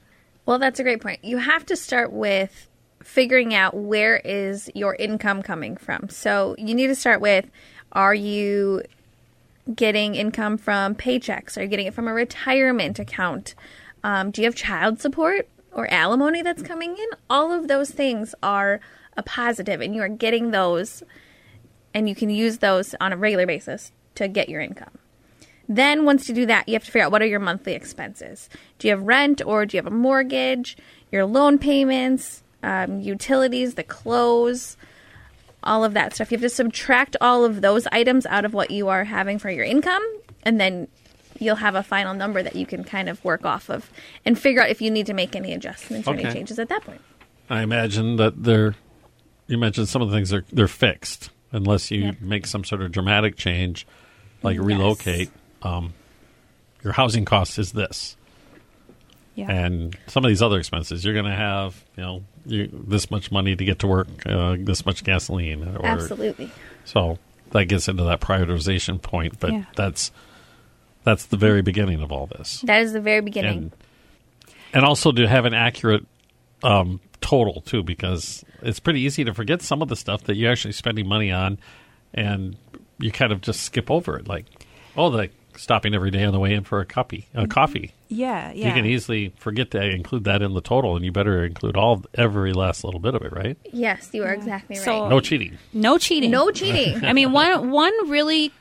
Well, 0.46 0.60
that's 0.60 0.80
a 0.80 0.84
great 0.84 1.02
point. 1.02 1.24
You 1.24 1.38
have 1.38 1.66
to 1.68 1.76
start 1.76 2.12
with 2.12 2.68
figuring 3.04 3.54
out 3.54 3.76
where 3.76 4.18
is 4.18 4.70
your 4.76 4.96
income 4.96 5.42
coming 5.42 5.78
from. 5.78 6.10
So 6.10 6.56
you 6.58 6.76
need 6.76 6.88
to 6.88 6.96
start 6.96 7.22
with 7.22 7.50
are 7.92 8.14
you 8.14 8.84
getting 9.74 10.16
income 10.16 10.58
from 10.58 10.96
paychecks? 10.96 11.58
Are 11.58 11.64
you 11.64 11.68
getting 11.68 11.88
it 11.88 11.94
from 11.94 12.08
a 12.08 12.14
retirement 12.14 13.00
account? 13.00 13.56
Um, 14.04 14.32
do 14.32 14.42
you 14.42 14.48
have 14.48 14.56
child 14.56 15.02
support 15.02 15.48
or 15.72 15.92
alimony 15.92 16.42
that's 16.42 16.62
coming 16.62 16.92
in? 16.92 17.08
All 17.30 17.52
of 17.52 17.68
those 17.68 17.92
things 17.92 18.36
are 18.42 18.80
a 19.18 19.24
positive, 19.24 19.82
and 19.82 19.96
you 19.96 20.02
are 20.02 20.10
getting 20.10 20.52
those, 20.52 21.04
and 21.94 22.08
you 22.08 22.16
can 22.16 22.30
use 22.30 22.60
those 22.60 22.96
on 23.02 23.12
a 23.12 23.18
regular 23.18 23.46
basis 23.46 23.92
to 24.16 24.28
get 24.28 24.50
your 24.50 24.62
income. 24.62 24.99
Then, 25.72 26.04
once 26.04 26.28
you 26.28 26.34
do 26.34 26.48
that, 26.48 26.68
you 26.68 26.74
have 26.74 26.84
to 26.84 26.92
figure 26.92 27.06
out 27.06 27.12
what 27.12 27.22
are 27.22 27.28
your 27.28 27.40
monthly 27.40 27.74
expenses. 27.74 28.50
Do 28.80 28.88
you 28.88 28.94
have 28.96 29.04
rent 29.04 29.42
or 29.46 29.66
do 29.68 29.78
you 29.78 29.84
have 29.84 29.92
a 29.92 29.96
mortgage? 29.96 30.76
Your 31.12 31.26
loan 31.26 31.60
payments, 31.60 32.42
um, 32.64 33.00
utilities, 33.02 33.76
the 33.76 33.84
clothes, 33.84 34.78
all 35.64 35.84
of 35.84 35.94
that 35.94 36.16
stuff. 36.16 36.32
You 36.32 36.38
have 36.38 36.42
to 36.42 36.50
subtract 36.50 37.16
all 37.22 37.46
of 37.46 37.62
those 37.62 37.86
items 37.92 38.26
out 38.26 38.46
of 38.46 38.54
what 38.54 38.72
you 38.72 38.88
are 38.88 39.04
having 39.04 39.38
for 39.38 39.52
your 39.52 39.64
income, 39.64 40.04
and 40.44 40.60
then 40.60 40.88
you'll 41.38 41.56
have 41.58 41.76
a 41.76 41.84
final 41.84 42.14
number 42.16 42.42
that 42.42 42.56
you 42.56 42.66
can 42.66 42.84
kind 42.84 43.08
of 43.08 43.24
work 43.24 43.46
off 43.46 43.70
of 43.70 43.90
and 44.26 44.38
figure 44.40 44.62
out 44.62 44.70
if 44.70 44.82
you 44.82 44.90
need 44.90 45.06
to 45.06 45.14
make 45.14 45.36
any 45.36 45.54
adjustments 45.54 46.08
or 46.08 46.12
Okay. 46.16 46.24
any 46.26 46.34
changes 46.34 46.58
at 46.60 46.70
that 46.70 46.82
point. 46.84 47.02
I 47.50 47.62
imagine 47.62 48.16
that 48.18 48.44
they're. 48.44 48.76
You 49.48 49.58
mentioned 49.58 49.88
some 49.90 50.02
of 50.02 50.10
the 50.10 50.16
things 50.18 50.32
are 50.34 50.46
they're 50.52 50.68
fixed 50.68 51.30
unless 51.52 51.90
you 51.92 52.06
Yep. 52.06 52.22
make 52.22 52.46
some 52.48 52.64
sort 52.64 52.82
of 52.82 52.92
dramatic 52.92 53.36
change, 53.36 53.86
like 54.44 54.60
relocate. 54.60 55.30
Um, 55.62 55.94
your 56.84 56.94
housing 56.94 57.26
cost 57.26 57.60
is 57.60 57.74
this, 57.74 58.16
Yeah. 59.36 59.52
and 59.52 59.98
some 60.08 60.24
of 60.24 60.30
these 60.30 60.42
other 60.42 60.58
expenses 60.58 61.04
you're 61.04 61.14
going 61.14 61.26
to 61.26 61.36
have. 61.36 61.84
You 61.98 62.04
know, 62.04 62.24
you, 62.46 62.70
this 62.88 63.12
much 63.12 63.32
money 63.32 63.56
to 63.56 63.66
get 63.66 63.80
to 63.80 63.88
work, 63.88 64.08
uh, 64.26 64.56
this 64.60 64.86
much 64.86 65.04
gasoline, 65.04 65.64
or 65.78 65.86
Absolutely. 65.86 66.50
So 66.86 67.20
that 67.52 67.66
gets 67.66 67.88
into 67.88 68.04
that 68.06 68.22
prioritization 68.22 69.02
point, 69.02 69.40
but 69.40 69.52
Yeah. 69.52 69.64
that's 69.76 70.12
that's 71.04 71.26
the 71.28 71.38
very 71.38 71.62
beginning 71.62 72.02
of 72.02 72.12
all 72.12 72.28
this. 72.28 72.62
That 72.62 72.82
is 72.82 72.94
the 72.94 73.02
very 73.02 73.22
beginning. 73.22 73.58
And 73.58 73.72
and 74.74 74.86
also 74.86 75.12
to 75.12 75.28
have 75.28 75.46
an 75.46 75.54
accurate 75.54 76.06
um, 76.64 77.00
total 77.22 77.62
too, 77.62 77.84
because 77.84 78.46
it's 78.62 78.80
pretty 78.80 79.02
easy 79.02 79.24
to 79.26 79.34
forget 79.34 79.62
some 79.62 79.82
of 79.82 79.88
the 79.90 79.96
stuff 79.96 80.24
that 80.26 80.36
you're 80.36 80.52
actually 80.52 80.74
spending 80.74 81.08
money 81.08 81.32
on, 81.32 81.58
and 82.14 82.56
you 83.00 83.12
kind 83.12 83.32
of 83.32 83.42
just 83.42 83.62
skip 83.64 83.90
over 83.90 84.18
it. 84.18 84.28
Like, 84.28 84.46
oh, 84.96 85.10
the 85.10 85.18
stopping 85.60 85.94
every 85.94 86.10
day 86.12 86.24
on 86.24 86.34
the 86.34 86.40
way 86.40 86.54
in 86.54 86.64
for 86.64 86.80
a 86.80 86.86
copy, 86.86 87.28
a 87.34 87.40
mm-hmm. 87.40 87.48
coffee. 87.50 87.94
yeah, 88.08 88.52
yeah. 88.52 88.68
You 88.68 88.74
can 88.74 88.86
easily 88.86 89.34
forget 89.38 89.72
to 89.72 89.82
include 89.84 90.24
that 90.24 90.42
in 90.42 90.54
the 90.54 90.62
total, 90.62 90.96
and 90.96 91.04
you 91.04 91.12
better 91.12 91.46
include 91.46 91.76
all 91.76 92.04
every 92.14 92.54
last 92.54 92.84
little 92.84 93.00
bit 93.00 93.14
of 93.16 93.22
it, 93.22 93.34
right? 93.34 93.58
yes, 93.72 94.10
you 94.14 94.24
are 94.24 94.34
exactly 94.34 94.78
right. 94.78 94.86
So- 94.86 95.10
No 95.10 95.20
cheating. 95.20 95.58
no 95.74 95.98
cheating. 95.98 96.32
no 96.32 96.52
cheating. 96.52 97.04
I 97.06 97.14
mean, 97.14 97.32
one 97.32 97.72
one 97.72 98.10
really 98.10 98.52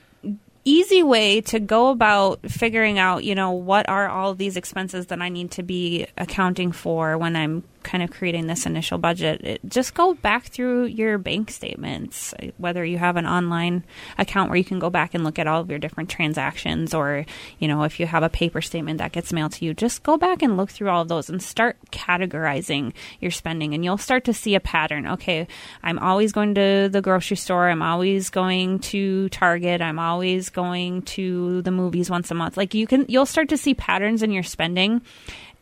easy 0.64 1.02
way 1.02 1.40
to 1.40 1.58
go 1.58 1.88
about 1.88 2.40
figuring 2.50 2.98
out, 2.98 3.24
you 3.24 3.34
know, 3.34 3.52
what 3.52 3.88
are 3.88 4.08
all 4.08 4.34
these 4.34 4.56
expenses 4.56 5.06
that 5.06 5.22
I 5.22 5.30
need 5.30 5.52
to 5.52 5.62
be 5.62 6.06
accounting 6.18 6.72
for 6.72 7.16
when 7.16 7.36
I'm 7.36 7.64
kind 7.88 8.04
of 8.04 8.10
creating 8.10 8.46
this 8.46 8.66
initial 8.66 8.98
budget. 8.98 9.40
It, 9.42 9.60
just 9.66 9.94
go 9.94 10.12
back 10.12 10.44
through 10.44 10.84
your 10.84 11.16
bank 11.16 11.50
statements, 11.50 12.34
whether 12.58 12.84
you 12.84 12.98
have 12.98 13.16
an 13.16 13.26
online 13.26 13.84
account 14.18 14.50
where 14.50 14.58
you 14.58 14.64
can 14.64 14.78
go 14.78 14.90
back 14.90 15.14
and 15.14 15.24
look 15.24 15.38
at 15.38 15.46
all 15.46 15.62
of 15.62 15.70
your 15.70 15.78
different 15.78 16.10
transactions, 16.10 16.92
or 16.92 17.24
you 17.58 17.66
know, 17.66 17.84
if 17.84 17.98
you 17.98 18.06
have 18.06 18.22
a 18.22 18.28
paper 18.28 18.60
statement 18.60 18.98
that 18.98 19.12
gets 19.12 19.32
mailed 19.32 19.52
to 19.52 19.64
you, 19.64 19.72
just 19.72 20.02
go 20.02 20.18
back 20.18 20.42
and 20.42 20.58
look 20.58 20.70
through 20.70 20.90
all 20.90 21.02
of 21.02 21.08
those 21.08 21.30
and 21.30 21.42
start 21.42 21.78
categorizing 21.90 22.92
your 23.20 23.30
spending, 23.30 23.72
and 23.72 23.84
you'll 23.84 23.96
start 23.96 24.24
to 24.24 24.34
see 24.34 24.54
a 24.54 24.60
pattern. 24.60 25.06
Okay, 25.06 25.46
I'm 25.82 25.98
always 25.98 26.32
going 26.32 26.54
to 26.56 26.88
the 26.92 27.00
grocery 27.00 27.38
store. 27.38 27.70
I'm 27.70 27.82
always 27.82 28.28
going 28.28 28.80
to 28.80 29.30
Target. 29.30 29.80
I'm 29.80 29.98
always 29.98 30.50
going 30.50 31.02
to 31.02 31.62
the 31.62 31.70
movies 31.70 32.10
once 32.10 32.30
a 32.30 32.34
month. 32.34 32.56
Like 32.58 32.74
you 32.74 32.86
can, 32.86 33.06
you'll 33.08 33.26
start 33.26 33.48
to 33.48 33.56
see 33.56 33.72
patterns 33.74 34.22
in 34.22 34.30
your 34.30 34.42
spending, 34.42 35.00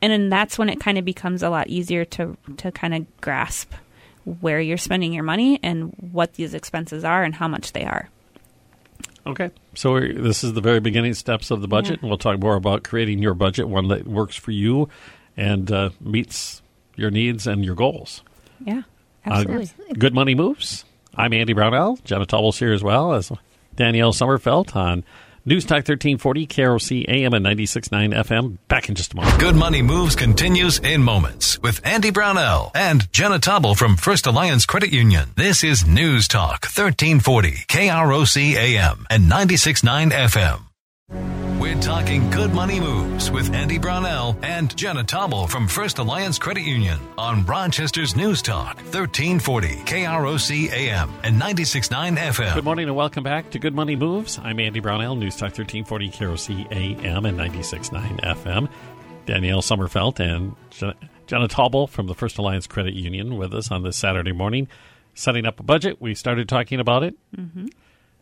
and 0.03 0.13
then 0.13 0.29
that's 0.29 0.59
when 0.59 0.69
it 0.69 0.81
kind 0.81 0.99
of 0.99 1.05
becomes 1.05 1.43
a 1.43 1.51
lot 1.51 1.69
easier 1.69 2.05
to 2.05 2.37
to 2.59 2.71
kind 2.73 2.95
of 2.95 3.21
grasp 3.21 3.73
where 4.41 4.61
you're 4.61 4.77
spending 4.77 5.13
your 5.13 5.23
money 5.23 5.61
and 5.63 5.95
what 6.13 6.35
these 6.35 6.53
expenses 6.55 7.05
are 7.05 7.23
and 7.23 7.35
how 7.37 7.47
much 7.49 7.73
they 7.73 7.85
are. 7.85 8.09
Okay. 9.27 9.51
So 9.75 9.93
we're, 9.93 10.13
this 10.15 10.45
is 10.45 10.53
the 10.53 10.61
very 10.61 10.81
beginning 10.81 11.15
steps 11.15 11.51
of 11.51 11.61
the 11.61 11.69
budget, 11.69 11.95
Yeah. 11.95 11.99
and 12.03 12.09
we'll 12.11 12.19
talk 12.19 12.39
more 12.39 12.55
about 12.57 12.85
creating 12.85 13.21
your 13.21 13.35
budget, 13.35 13.69
one 13.69 13.89
that 13.89 14.07
works 14.07 14.37
for 14.37 14.51
you 14.53 14.89
and 15.37 15.71
uh, 15.71 15.91
meets 16.01 16.63
your 16.97 17.11
needs 17.11 17.47
and 17.47 17.65
your 17.65 17.75
goals. 17.75 18.23
Yeah, 18.65 18.83
Uh, 19.27 19.31
absolutely. 19.45 19.71
Good 19.99 20.15
Money 20.15 20.35
Moves. 20.35 20.85
I'm 21.15 21.33
Andy 21.33 21.53
Brownell. 21.53 21.99
Jenna 22.05 22.27
Tobble's 22.27 22.59
here 22.59 22.73
as 22.73 22.83
well 22.85 23.15
as 23.15 23.31
Danielle 23.75 24.13
Sommerfeld 24.13 24.75
on 24.77 25.05
News 25.49 25.65
Talk 25.65 25.87
1340, 25.87 26.49
KROC 26.49 27.09
AM 27.09 27.33
and 27.33 27.47
96.9 27.47 28.13
FM. 28.13 28.59
Back 28.67 28.89
in 28.89 28.97
just 28.97 29.13
a 29.13 29.17
moment. 29.17 29.39
Good 29.39 29.55
Money 29.55 29.81
Moves 29.81 30.17
continues 30.17 30.81
in 30.81 31.05
moments 31.05 31.63
with 31.63 31.81
Andy 31.87 32.11
Brownell 32.11 32.73
and 32.75 33.11
Jenna 33.13 33.39
Tobble 33.39 33.77
from 33.77 33.97
First 33.97 34.27
Alliance 34.27 34.67
Credit 34.67 34.93
Union. 34.93 35.31
This 35.37 35.63
is 35.63 35.87
News 35.87 36.27
Talk 36.27 36.65
1340, 36.65 37.53
KROC 37.69 38.55
AM 38.57 39.07
and 39.09 39.31
96.9 39.31 40.11
FM. 40.11 40.66
We're 41.11 41.81
talking 41.81 42.31
good 42.31 42.53
money 42.53 42.81
moves 42.81 43.31
with 43.31 43.53
Andy 43.55 43.79
Brownell 43.79 44.37
and 44.43 44.77
Jenna 44.77 45.05
Tobble 45.05 45.47
from 45.47 45.69
First 45.69 45.99
Alliance 45.99 46.39
Credit 46.39 46.65
Union 46.65 46.99
on 47.17 47.47
Rochester's 47.47 48.17
News 48.17 48.43
Talk 48.43 48.77
1340 48.77 49.69
KROC 49.85 50.71
AM 50.73 51.11
and 51.23 51.41
96.9 51.41 52.17
FM. 52.17 52.55
Good 52.55 52.65
morning 52.65 52.89
and 52.89 52.97
welcome 52.97 53.23
back 53.23 53.51
to 53.51 53.59
Good 53.61 53.75
Money 53.75 53.95
Moves. 53.95 54.39
I'm 54.43 54.59
Andy 54.59 54.81
Brownell, 54.81 55.15
News 55.15 55.37
Talk 55.37 55.57
1340 55.57 56.11
KROC 56.11 56.73
AM 56.73 57.25
and 57.25 57.39
96.9 57.39 58.21
FM. 58.21 58.69
Danielle 59.27 59.63
Sommerfeld 59.63 60.19
and 60.21 60.57
Jenna 61.27 61.49
Tobble 61.49 61.87
from 61.87 62.07
the 62.07 62.15
First 62.15 62.39
Alliance 62.39 62.67
Credit 62.67 62.95
Union 62.95 63.37
with 63.37 63.55
us 63.55 63.71
on 63.71 63.83
this 63.83 63.97
Saturday 63.97 64.33
morning. 64.33 64.67
Setting 65.15 65.47
up 65.47 65.61
a 65.61 65.63
budget. 65.63 66.01
We 66.01 66.15
started 66.15 66.49
talking 66.49 66.81
about 66.81 67.03
it. 67.03 67.15
Mm-hmm. 67.35 67.67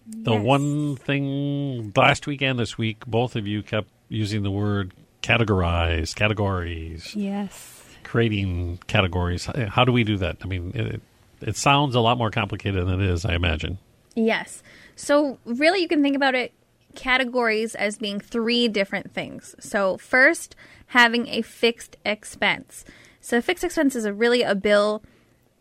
The 0.07 0.33
Yes. 0.33 0.43
one 0.45 0.97
thing 0.97 1.93
last 1.97 2.27
week 2.27 2.43
and 2.43 2.59
this 2.59 2.77
week, 2.77 3.05
both 3.07 3.37
of 3.37 3.47
you 3.47 3.63
kept 3.63 3.89
using 4.09 4.43
the 4.43 4.51
word 4.51 4.93
categorize, 5.23 6.15
categories, 6.15 7.15
Yes. 7.17 7.83
creating 8.03 8.79
categories. 8.87 9.49
Uh, 9.49 9.69
how 9.71 9.85
do 9.85 9.93
we 9.93 10.05
do 10.05 10.17
that? 10.19 10.37
I 10.43 10.47
mean, 10.47 10.73
it, 10.75 11.01
it 11.41 11.57
sounds 11.57 11.95
a 11.95 12.01
lot 12.01 12.19
more 12.19 12.31
complicated 12.31 12.87
than 12.87 13.01
it 13.01 13.09
is, 13.11 13.25
I 13.25 13.35
imagine. 13.35 13.79
Yes. 14.15 14.63
So, 14.97 15.39
really, 15.45 15.81
you 15.81 15.89
can 15.89 16.03
think 16.03 16.15
about 16.17 16.35
it 16.35 16.53
categories 16.95 17.75
as 17.75 17.99
being 17.99 18.21
three 18.21 18.69
different 18.69 19.13
things. 19.13 19.57
So, 19.59 19.97
first, 19.97 20.55
having 20.89 21.27
a 21.29 21.43
fixed 21.43 21.97
expense. 22.05 22.85
So, 23.21 23.41
fixed 23.41 23.65
expense 23.65 23.97
is 23.97 24.05
a 24.05 24.13
really 24.13 24.43
a 24.43 24.55
bill 24.55 25.03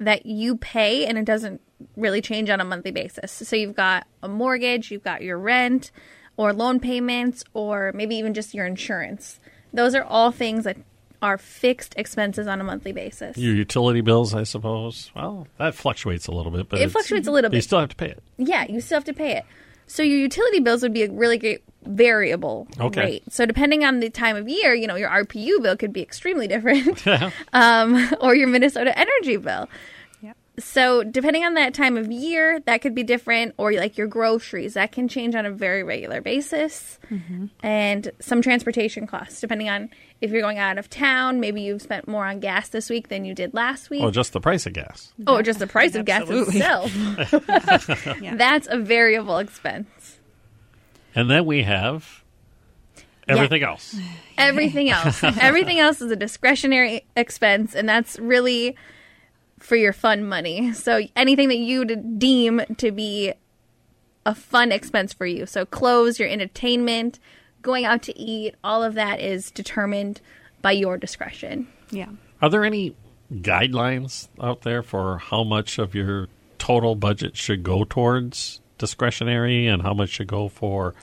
that 0.03 0.25
you 0.25 0.57
pay 0.57 1.05
and 1.05 1.17
it 1.17 1.25
doesn't 1.25 1.62
really 1.98 2.22
change 2.22 2.50
on 2.50 2.62
a 2.62 2.65
monthly 2.65 2.91
basis. 2.91 3.31
So, 3.31 3.55
you've 3.55 3.75
got 3.75 4.07
a 4.22 4.27
mortgage, 4.27 4.91
you've 4.91 5.03
got 5.03 5.22
your 5.22 5.38
rent, 5.38 5.91
or 6.38 6.53
loan 6.53 6.79
payments, 6.79 7.43
or 7.53 7.91
maybe 7.93 8.15
even 8.15 8.33
just 8.33 8.53
your 8.53 8.65
insurance. 8.65 9.39
Those 9.74 9.93
are 9.95 10.03
all 10.03 10.31
things 10.31 10.63
that 10.65 10.77
are 11.22 11.38
fixed 11.38 11.93
expenses 11.98 12.48
on 12.48 12.60
a 12.60 12.63
monthly 12.63 12.91
basis. 12.91 13.38
Your 13.38 13.55
utility 13.55 14.01
bills, 14.01 14.33
I 14.33 14.43
suppose. 14.43 15.10
Well, 15.15 15.48
that 15.57 15.74
fluctuates 15.74 16.27
a 16.27 16.31
little 16.31 16.51
bit, 16.51 16.67
but 16.69 16.79
It 16.81 16.91
fluctuates 16.91 17.27
a 17.27 17.31
little 17.31 17.50
bit. 17.50 17.55
You 17.57 17.62
still 17.62 17.79
have 17.79 17.89
to 17.89 17.95
pay 17.95 18.10
it. 18.10 18.22
Yeah, 18.38 18.65
you 18.67 18.81
still 18.81 18.98
have 18.98 19.05
to 19.05 19.13
pay 19.13 19.38
it. 19.38 19.45
So 19.88 20.03
your 20.03 20.17
utility 20.17 20.60
bills 20.60 20.81
would 20.81 20.93
be 20.93 21.03
a 21.03 21.12
really 21.12 21.38
great 21.38 21.63
variable 21.86 22.67
Okay. 22.79 23.00
rate. 23.01 23.24
So 23.29 23.45
depending 23.45 23.83
on 23.83 24.00
the 24.00 24.10
time 24.10 24.36
of 24.36 24.48
year, 24.50 24.74
you 24.74 24.88
know, 24.88 24.95
your 24.95 25.10
RPU 25.10 25.62
bill 25.62 25.77
could 25.77 25.93
be 25.93 26.01
extremely 26.01 26.48
different, 26.48 27.05
um, 27.53 28.10
or 28.22 28.36
your 28.36 28.48
Minnesota 28.48 28.98
energy 28.98 29.38
bill. 29.38 29.69
Yep. 30.55 30.63
So 30.63 31.03
depending 31.03 31.43
on 31.43 31.55
that 31.55 31.74
time 31.74 31.98
of 31.98 32.12
year, 32.12 32.60
that 32.65 32.81
could 32.81 32.93
be 32.93 33.03
different, 33.03 33.55
or 33.57 33.72
like 33.74 33.98
your 33.98 34.07
groceries, 34.07 34.75
that 34.75 34.91
can 34.91 35.07
change 35.07 35.33
on 35.36 35.45
a 35.45 35.51
very 35.51 35.83
regular 35.83 36.22
basis, 36.22 37.00
mm-hmm. 37.10 37.48
and 37.63 38.12
some 38.19 38.41
transportation 38.41 39.07
costs, 39.07 39.41
depending 39.41 39.69
on 39.69 39.89
if 40.22 40.31
you're 40.31 40.41
going 40.41 40.60
out 40.60 40.77
of 40.77 40.89
town. 40.89 41.39
Maybe 41.39 41.62
you've 41.62 41.81
spent 41.81 42.07
more 42.07 42.25
on 42.25 42.39
gas 42.39 42.69
this 42.69 42.89
week 42.89 43.07
than 43.07 43.25
you 43.25 43.33
did 43.33 43.53
last 43.53 43.89
week. 43.89 44.03
Or 44.03 44.12
just 44.12 44.33
the 44.33 44.41
price 44.41 44.65
of 44.65 44.74
gas. 44.74 45.12
Oh, 45.25 45.41
just 45.41 45.60
the 45.60 45.67
price 45.67 45.95
of 45.95 46.05
gas 46.05 46.29
itself. 46.29 46.91
Yeah. 48.22 48.36
That's 48.36 48.67
a 48.69 48.77
variable 48.77 49.39
expense. 49.39 50.19
And 51.15 51.29
then 51.29 51.45
we 51.45 51.63
have 51.63 52.24
everything 53.27 53.63
else. 53.63 53.95
Everything 54.38 54.89
else. 54.89 55.24
Everything 55.24 55.79
else 55.79 56.01
is 56.01 56.12
a 56.12 56.15
discretionary 56.15 57.05
expense, 57.15 57.75
and 57.75 57.88
that's 57.88 58.19
really 58.19 58.75
for 59.63 59.75
your 59.75 59.93
fun 59.93 60.25
money. 60.25 60.74
So 60.74 61.01
anything 61.15 61.48
that 61.48 61.58
you 61.58 61.86
d- 61.86 61.96
deem 61.96 62.62
to 62.77 62.91
be 62.91 63.34
a 64.25 64.36
fun 64.36 64.72
expense 64.72 65.13
for 65.13 65.25
you. 65.25 65.46
So 65.46 65.65
clothes, 65.65 66.20
your 66.20 66.29
entertainment, 66.29 67.20
going 67.62 67.86
out 67.86 68.01
to 68.03 68.20
eat, 68.20 68.55
all 68.63 68.84
of 68.84 68.93
that 68.96 69.20
is 69.20 69.51
determined 69.51 70.22
by 70.62 70.74
your 70.74 70.98
discretion. 70.98 71.67
Yeah. 71.91 72.10
Are 72.41 72.50
there 72.50 72.65
any 72.65 72.96
guidelines 73.32 74.27
out 74.41 74.62
there 74.62 74.84
for 74.84 75.17
how 75.17 75.43
much 75.43 75.79
of 75.79 75.96
your 75.96 76.27
total 76.58 76.96
budget 76.96 77.38
should 77.38 77.63
go 77.63 77.84
towards 77.86 78.60
discretionary 78.77 79.67
and 79.67 79.82
how 79.82 79.93
much 79.93 80.10
should 80.10 80.27
go 80.27 80.50
for 80.50 80.93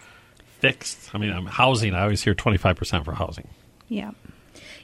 fixed? 0.59 1.15
I 1.15 1.19
mean, 1.19 1.33
um, 1.33 1.47
housing, 1.47 1.95
I 1.95 2.03
always 2.03 2.23
hear 2.23 2.35
25% 2.35 3.05
for 3.05 3.13
housing. 3.13 3.49
Yeah. 3.89 4.13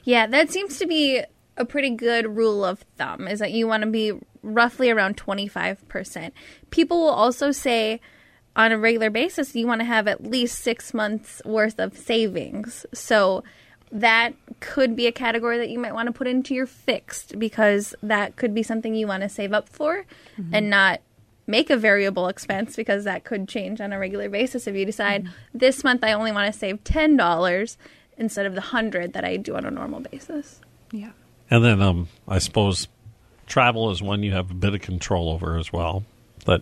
Yeah, 0.03 0.25
that 0.27 0.51
seems 0.51 0.79
to 0.79 0.87
be 0.87 1.23
a 1.57 1.65
pretty 1.65 1.89
good 1.89 2.35
rule 2.35 2.63
of 2.63 2.79
thumb 2.97 3.27
is 3.27 3.39
that 3.39 3.51
you 3.51 3.67
want 3.67 3.83
to 3.83 3.89
be 3.89 4.13
roughly 4.41 4.89
around 4.89 5.17
25%. 5.17 6.31
People 6.69 6.99
will 6.99 7.09
also 7.09 7.51
say 7.51 7.99
on 8.55 8.71
a 8.71 8.77
regular 8.77 9.09
basis 9.09 9.55
you 9.55 9.67
want 9.67 9.81
to 9.81 9.85
have 9.85 10.07
at 10.07 10.23
least 10.23 10.59
6 10.59 10.93
months 10.93 11.41
worth 11.45 11.79
of 11.79 11.97
savings. 11.97 12.85
So 12.93 13.43
that 13.91 14.33
could 14.59 14.95
be 14.95 15.07
a 15.07 15.11
category 15.11 15.57
that 15.57 15.69
you 15.69 15.79
might 15.79 15.93
want 15.93 16.07
to 16.07 16.13
put 16.13 16.27
into 16.27 16.53
your 16.53 16.65
fixed 16.65 17.39
because 17.39 17.95
that 18.01 18.35
could 18.35 18.53
be 18.53 18.63
something 18.63 18.93
you 18.93 19.07
want 19.07 19.23
to 19.23 19.29
save 19.29 19.53
up 19.53 19.69
for 19.69 20.05
mm-hmm. 20.37 20.53
and 20.53 20.69
not 20.69 21.01
make 21.45 21.69
a 21.69 21.77
variable 21.77 22.27
expense 22.27 22.75
because 22.75 23.05
that 23.05 23.23
could 23.23 23.47
change 23.47 23.79
on 23.79 23.93
a 23.93 23.99
regular 23.99 24.29
basis 24.29 24.67
if 24.67 24.75
you 24.75 24.85
decide 24.85 25.23
mm-hmm. 25.23 25.33
this 25.53 25.83
month 25.83 26.03
I 26.03 26.11
only 26.11 26.33
want 26.33 26.51
to 26.51 26.57
save 26.57 26.83
$10 26.83 27.77
instead 28.17 28.45
of 28.45 28.53
the 28.53 28.61
100 28.61 29.13
that 29.13 29.23
I 29.23 29.37
do 29.37 29.55
on 29.55 29.65
a 29.65 29.71
normal 29.71 30.01
basis. 30.01 30.59
Yeah. 30.91 31.11
And 31.49 31.63
then 31.63 31.81
um, 31.81 32.07
I 32.27 32.39
suppose 32.39 32.87
travel 33.45 33.91
is 33.91 34.01
one 34.01 34.23
you 34.23 34.33
have 34.33 34.51
a 34.51 34.53
bit 34.53 34.73
of 34.73 34.81
control 34.81 35.29
over 35.29 35.57
as 35.57 35.71
well. 35.71 36.03
But 36.45 36.61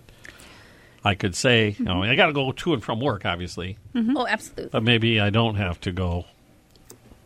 I 1.03 1.15
could 1.15 1.35
say, 1.35 1.75
you 1.77 1.85
know, 1.85 2.03
I 2.03 2.15
got 2.15 2.27
to 2.27 2.33
go 2.33 2.51
to 2.51 2.73
and 2.73 2.83
from 2.83 2.99
work, 2.99 3.25
obviously, 3.25 3.77
Oh, 3.95 4.27
absolutely. 4.27 4.69
but 4.71 4.83
maybe 4.83 5.19
I 5.19 5.29
don't 5.29 5.55
have 5.55 5.79
to 5.81 5.91
go 5.91 6.25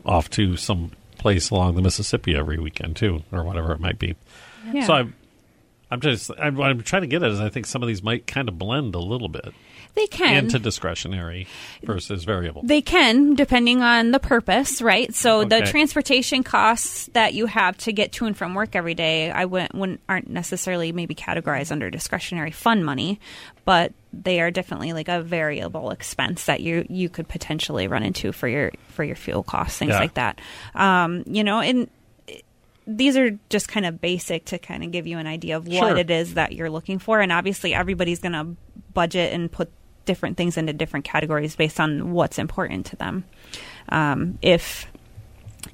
off 0.06 0.30
to 0.32 0.56
some 0.58 0.92
place 1.18 1.50
along 1.50 1.76
the 1.76 1.82
Mississippi 1.82 2.36
every 2.36 2.58
weekend 2.60 2.96
too, 2.96 3.24
or 3.32 3.44
whatever 3.44 3.74
it 3.74 3.80
might 3.80 4.00
be. 4.00 4.16
Yeah. 4.74 4.86
So 4.86 4.94
I'm, 4.94 5.14
I'm 5.92 6.00
just, 6.02 6.32
I'm, 6.40 6.56
what 6.56 6.70
I'm 6.70 6.82
trying 6.82 7.02
to 7.04 7.08
get 7.08 7.24
at 7.24 7.32
is 7.32 7.40
I 7.40 7.50
think 7.50 7.66
some 7.66 7.82
of 7.82 7.88
these 7.88 8.04
might 8.04 8.28
kind 8.28 8.48
of 8.48 8.58
blend 8.58 8.96
a 8.96 9.00
little 9.00 9.28
bit 9.30 9.54
they 9.96 10.08
can. 10.08 10.46
into 10.46 10.60
discretionary 10.60 11.48
versus 11.84 12.24
variable. 12.24 12.62
They 12.64 12.82
can, 12.82 13.36
depending 13.36 13.82
on 13.82 14.12
the 14.12 14.20
purpose, 14.20 14.82
right? 14.82 15.14
So 15.14 15.44
the 15.44 15.62
transportation 15.62 16.44
costs 16.44 17.08
that 17.14 17.34
you 17.34 17.46
have 17.48 17.78
to 17.80 17.92
get 17.92 18.12
to 18.14 18.26
and 18.26 18.38
from 18.38 18.54
work 18.56 18.76
every 18.76 18.94
day, 18.94 19.30
I 19.32 19.46
wouldn't, 19.46 19.76
wouldn't 19.76 20.02
aren't 20.08 20.30
necessarily 20.30 20.92
maybe 20.92 21.16
categorized 21.16 21.72
under 21.72 21.90
discretionary 21.90 22.52
fund 22.52 22.86
money, 22.86 23.20
but 23.66 23.94
they 24.14 24.40
are 24.42 24.52
definitely 24.52 24.94
like 24.94 25.08
a 25.10 25.22
variable 25.22 25.92
expense 25.92 26.46
that 26.46 26.62
you 26.62 26.86
you 26.90 27.10
could 27.10 27.28
potentially 27.28 27.88
run 27.88 28.04
into 28.04 28.32
for 28.32 28.48
your 28.48 28.72
for 28.88 29.04
your 29.04 29.16
fuel 29.16 29.44
costs, 29.44 29.78
things 29.78 29.90
Yeah. 29.90 30.00
like 30.00 30.14
that. 30.16 30.40
Um, 30.76 31.24
you 31.28 31.44
know, 31.44 31.60
and 31.60 31.90
these 32.88 33.16
are 33.18 33.38
just 33.50 33.68
kind 33.68 33.86
of 33.86 34.02
basic 34.02 34.46
to 34.46 34.58
kind 34.58 34.84
of 34.84 34.92
give 34.92 35.06
you 35.06 35.20
an 35.20 35.28
idea 35.28 35.58
of 35.58 35.68
what 35.68 35.90
Sure. 35.90 35.98
it 35.98 36.10
is 36.10 36.34
that 36.34 36.54
you're 36.54 36.72
looking 36.72 36.98
for. 36.98 37.20
And 37.22 37.32
obviously, 37.32 37.74
everybody's 37.76 38.20
going 38.20 38.32
to 38.34 38.56
budget 38.96 39.32
and 39.32 39.52
put 39.52 39.72
different 40.06 40.38
things 40.38 40.58
into 40.58 40.74
different 40.74 41.06
categories 41.06 41.56
based 41.56 41.80
on 41.80 42.12
what's 42.12 42.40
important 42.40 42.88
to 42.88 42.96
them. 42.96 43.24
Um, 43.90 44.38
if 44.42 44.88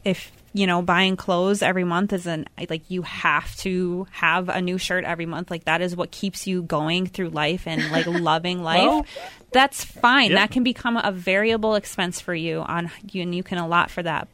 if 0.04 0.32
you 0.54 0.66
know 0.68 0.82
buying 0.82 1.16
clothes 1.18 1.62
every 1.62 1.84
month 1.84 2.14
is 2.14 2.26
an 2.26 2.48
like 2.70 2.90
you 2.90 3.02
have 3.02 3.54
to 3.58 4.08
have 4.12 4.48
a 4.50 4.62
new 4.62 4.78
shirt 4.78 5.04
every 5.04 5.26
month 5.26 5.52
like 5.52 5.66
that 5.66 5.82
is 5.82 5.96
what 5.98 6.12
keeps 6.12 6.48
you 6.48 6.64
going 6.64 7.06
through 7.08 7.28
life 7.30 7.68
and 7.68 7.92
like 7.92 8.06
loving 8.08 8.64
life 8.64 8.82
Well, 8.82 9.06
that's 9.52 9.84
fine. 9.84 10.34
that 10.34 10.52
can 10.52 10.64
become 10.64 10.96
a 10.98 11.12
variable 11.12 11.76
expense 11.76 12.22
for 12.22 12.34
you 12.34 12.60
on 12.62 12.90
you 13.12 13.22
and 13.22 13.36
you 13.36 13.44
can 13.44 13.58
allot 13.58 13.92
for 13.92 14.02
that. 14.04 14.28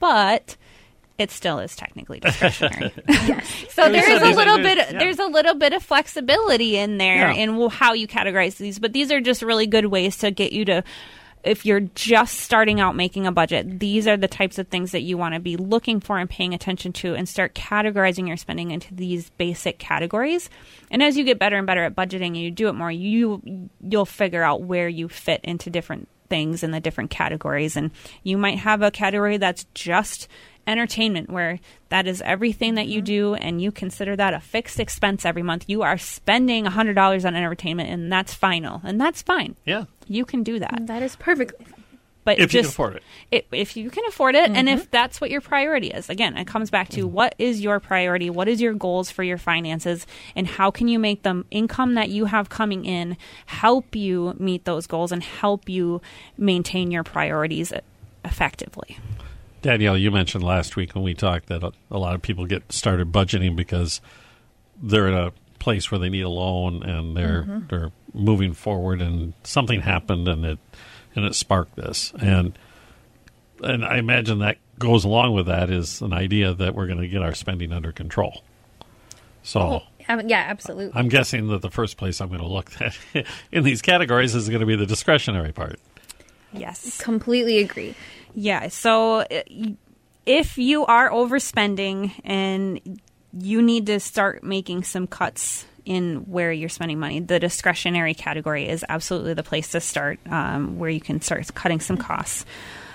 But 0.00 0.56
it 1.18 1.30
still 1.30 1.58
is 1.58 1.74
technically 1.76 2.20
discretionary. 2.20 2.92
So 3.70 3.90
there 3.90 4.10
is 4.10 4.22
a 4.22 4.30
little 4.36 4.58
bit 4.58 4.78
yeah. 4.78 4.98
there's 4.98 5.18
a 5.18 5.26
little 5.26 5.54
bit 5.54 5.72
of 5.72 5.82
flexibility 5.82 6.76
in 6.76 6.98
there 6.98 7.30
Yeah. 7.30 7.34
in 7.34 7.68
how 7.68 7.92
you 7.92 8.08
categorize 8.08 8.56
these, 8.56 8.78
but 8.78 8.92
these 8.92 9.10
are 9.12 9.20
just 9.20 9.42
really 9.42 9.66
good 9.66 9.86
ways 9.86 10.16
to 10.18 10.30
get 10.30 10.52
you 10.52 10.64
to 10.66 10.82
if 11.46 11.64
you're 11.64 11.80
just 11.80 12.40
starting 12.40 12.80
out 12.80 12.96
making 12.96 13.26
a 13.26 13.32
budget, 13.32 13.78
these 13.78 14.08
are 14.08 14.16
the 14.16 14.26
types 14.26 14.58
of 14.58 14.66
things 14.66 14.90
that 14.92 15.02
you 15.02 15.16
want 15.16 15.34
to 15.34 15.40
be 15.40 15.56
looking 15.56 16.00
for 16.00 16.18
and 16.18 16.28
paying 16.28 16.52
attention 16.52 16.92
to 16.92 17.14
and 17.14 17.28
start 17.28 17.54
categorizing 17.54 18.26
your 18.26 18.36
spending 18.36 18.72
into 18.72 18.92
these 18.92 19.30
basic 19.30 19.78
categories. 19.78 20.50
And 20.90 21.02
as 21.02 21.16
you 21.16 21.22
get 21.22 21.38
better 21.38 21.56
and 21.56 21.66
better 21.66 21.84
at 21.84 21.94
budgeting 21.94 22.28
and 22.28 22.36
you 22.38 22.50
do 22.50 22.68
it 22.68 22.72
more, 22.72 22.90
you 22.90 23.70
you'll 23.80 24.06
figure 24.06 24.42
out 24.42 24.62
where 24.62 24.88
you 24.88 25.08
fit 25.08 25.40
into 25.44 25.70
different 25.70 26.08
things 26.28 26.64
in 26.64 26.72
the 26.72 26.80
different 26.80 27.10
categories. 27.10 27.76
And 27.76 27.92
you 28.24 28.36
might 28.36 28.58
have 28.58 28.82
a 28.82 28.90
category 28.90 29.36
that's 29.36 29.64
just 29.74 30.28
entertainment, 30.66 31.30
where 31.30 31.60
that 31.90 32.06
is 32.06 32.20
everything 32.22 32.74
that 32.74 32.88
you 32.88 33.00
do, 33.00 33.34
and 33.34 33.60
you 33.62 33.70
consider 33.70 34.16
that 34.16 34.34
a 34.34 34.40
fixed 34.40 34.80
expense 34.80 35.24
every 35.24 35.42
month. 35.42 35.64
You 35.68 35.82
are 35.82 35.98
spending 35.98 36.64
$100 36.64 37.24
on 37.24 37.34
entertainment, 37.36 37.88
and 37.90 38.10
that's 38.12 38.34
final. 38.34 38.80
And 38.84 39.00
that's 39.00 39.22
fine. 39.22 39.56
Yeah. 39.64 39.84
You 40.08 40.24
can 40.24 40.42
do 40.42 40.58
that. 40.58 40.86
That 40.86 41.02
is 41.02 41.16
perfectly 41.16 41.64
fine. 41.64 41.72
But 42.24 42.40
If 42.40 42.52
you 42.54 42.62
can 42.62 42.68
afford 42.68 42.96
it. 42.96 43.02
it, 43.30 43.46
if 43.52 43.76
you 43.76 43.88
can 43.88 44.02
afford 44.08 44.34
it 44.34 44.50
and 44.50 44.66
Mm-hmm. 44.66 44.78
if 44.78 44.90
that's 44.90 45.20
what 45.20 45.30
your 45.30 45.40
priority 45.40 45.92
is 45.92 46.10
again 46.10 46.36
it 46.36 46.48
comes 46.48 46.70
back 46.70 46.88
to 46.88 47.06
what 47.06 47.36
is 47.38 47.60
your 47.60 47.78
priority 47.78 48.30
what 48.30 48.48
is 48.48 48.60
your 48.60 48.74
goals 48.74 49.12
for 49.12 49.22
your 49.22 49.38
finances 49.38 50.08
and 50.34 50.48
how 50.48 50.72
can 50.72 50.88
you 50.88 50.98
make 50.98 51.22
the 51.22 51.44
income 51.52 51.94
that 51.94 52.08
you 52.08 52.24
have 52.24 52.48
coming 52.48 52.84
in 52.84 53.16
help 53.46 53.94
you 53.94 54.34
meet 54.40 54.64
those 54.64 54.88
goals 54.88 55.12
and 55.12 55.22
help 55.22 55.68
you 55.68 56.02
maintain 56.36 56.90
your 56.90 57.04
priorities 57.04 57.72
effectively 58.24 58.98
Danielle, 59.66 59.98
you 59.98 60.12
mentioned 60.12 60.44
last 60.44 60.76
week 60.76 60.94
when 60.94 61.02
we 61.02 61.12
talked 61.12 61.46
that 61.46 61.64
a, 61.64 61.72
a 61.90 61.98
lot 61.98 62.14
of 62.14 62.22
people 62.22 62.46
get 62.46 62.70
started 62.72 63.10
budgeting 63.10 63.56
because 63.56 64.00
they're 64.80 65.08
in 65.08 65.14
a 65.14 65.32
place 65.58 65.90
where 65.90 65.98
they 65.98 66.08
need 66.08 66.20
a 66.22 66.28
loan 66.28 66.82
and 66.84 67.16
they're 67.16 67.42
Mm-hmm. 67.42 67.66
they're 67.68 67.90
moving 68.14 68.52
forward 68.54 69.02
and 69.02 69.32
something 69.42 69.80
happened 69.80 70.28
and 70.28 70.44
it 70.44 70.58
and 71.16 71.24
it 71.24 71.34
sparked 71.34 71.74
this 71.76 72.12
and 72.20 72.56
and 73.62 73.84
I 73.84 73.96
imagine 73.98 74.38
that 74.38 74.58
goes 74.78 75.04
along 75.04 75.34
with 75.34 75.46
that 75.46 75.68
is 75.70 76.00
an 76.00 76.12
idea 76.12 76.54
that 76.54 76.74
we're 76.74 76.86
going 76.86 77.00
to 77.00 77.08
get 77.08 77.22
our 77.22 77.34
spending 77.34 77.72
under 77.72 77.90
control. 77.90 78.42
So 79.42 79.82
Um, 80.08 80.28
yeah, 80.28 80.44
absolutely. 80.46 80.92
I'm 80.94 81.08
guessing 81.08 81.48
that 81.48 81.62
the 81.62 81.70
first 81.70 81.96
place 81.96 82.20
I'm 82.20 82.28
going 82.28 82.40
to 82.40 82.46
look 82.46 82.70
at 82.80 82.96
in 83.52 83.64
these 83.64 83.82
categories 83.82 84.34
is 84.34 84.48
going 84.48 84.60
to 84.60 84.66
be 84.66 84.76
the 84.76 84.86
discretionary 84.86 85.52
part. 85.52 85.80
Yes 86.58 87.00
Completely 87.00 87.58
agree. 87.58 87.94
Yeah. 88.34 88.68
So 88.68 89.20
uh, 89.20 89.42
if 90.26 90.58
you 90.58 90.84
are 90.86 91.10
overspending 91.10 92.12
and 92.24 93.00
you 93.38 93.62
need 93.62 93.86
to 93.86 93.98
start 93.98 94.44
making 94.44 94.84
some 94.84 95.06
cuts 95.06 95.66
in 95.84 96.16
where 96.28 96.52
you're 96.52 96.68
spending 96.68 96.98
money, 96.98 97.20
the 97.20 97.38
discretionary 97.38 98.12
category 98.12 98.68
is 98.68 98.84
absolutely 98.88 99.34
the 99.34 99.42
place 99.42 99.70
to 99.70 99.80
start 99.80 100.18
um, 100.26 100.78
where 100.78 100.90
you 100.90 101.00
can 101.00 101.20
start 101.20 101.52
cutting 101.54 101.80
some 101.80 101.96
costs. 101.96 102.44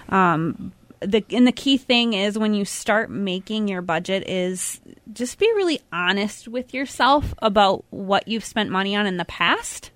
Um, 0.10 0.74
the 1.00 1.26
and 1.32 1.48
the 1.48 1.52
key 1.52 1.78
thing 1.78 2.14
is 2.14 2.38
when 2.38 2.54
you 2.54 2.64
start 2.64 3.10
making 3.10 3.68
your 3.68 3.82
budget 3.82 4.28
is 4.30 4.80
just 5.12 5.40
be 5.40 5.52
really 5.56 5.82
honest 5.92 6.48
with 6.48 6.74
yourself 6.74 7.34
about 7.40 7.84
what 7.90 8.28
you've 8.28 8.46
spent 8.46 8.70
money 8.70 8.96
on 8.96 9.08
in 9.08 9.18
the 9.18 9.26
past 9.26 9.90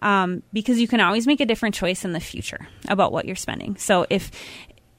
um, 0.00 0.42
because 0.52 0.80
you 0.80 0.88
can 0.88 1.00
always 1.00 1.26
make 1.26 1.40
a 1.40 1.46
different 1.46 1.74
choice 1.74 2.04
in 2.04 2.12
the 2.12 2.20
future 2.20 2.68
about 2.88 3.12
what 3.12 3.24
you're 3.24 3.36
spending. 3.36 3.76
So 3.76 4.06
if 4.10 4.30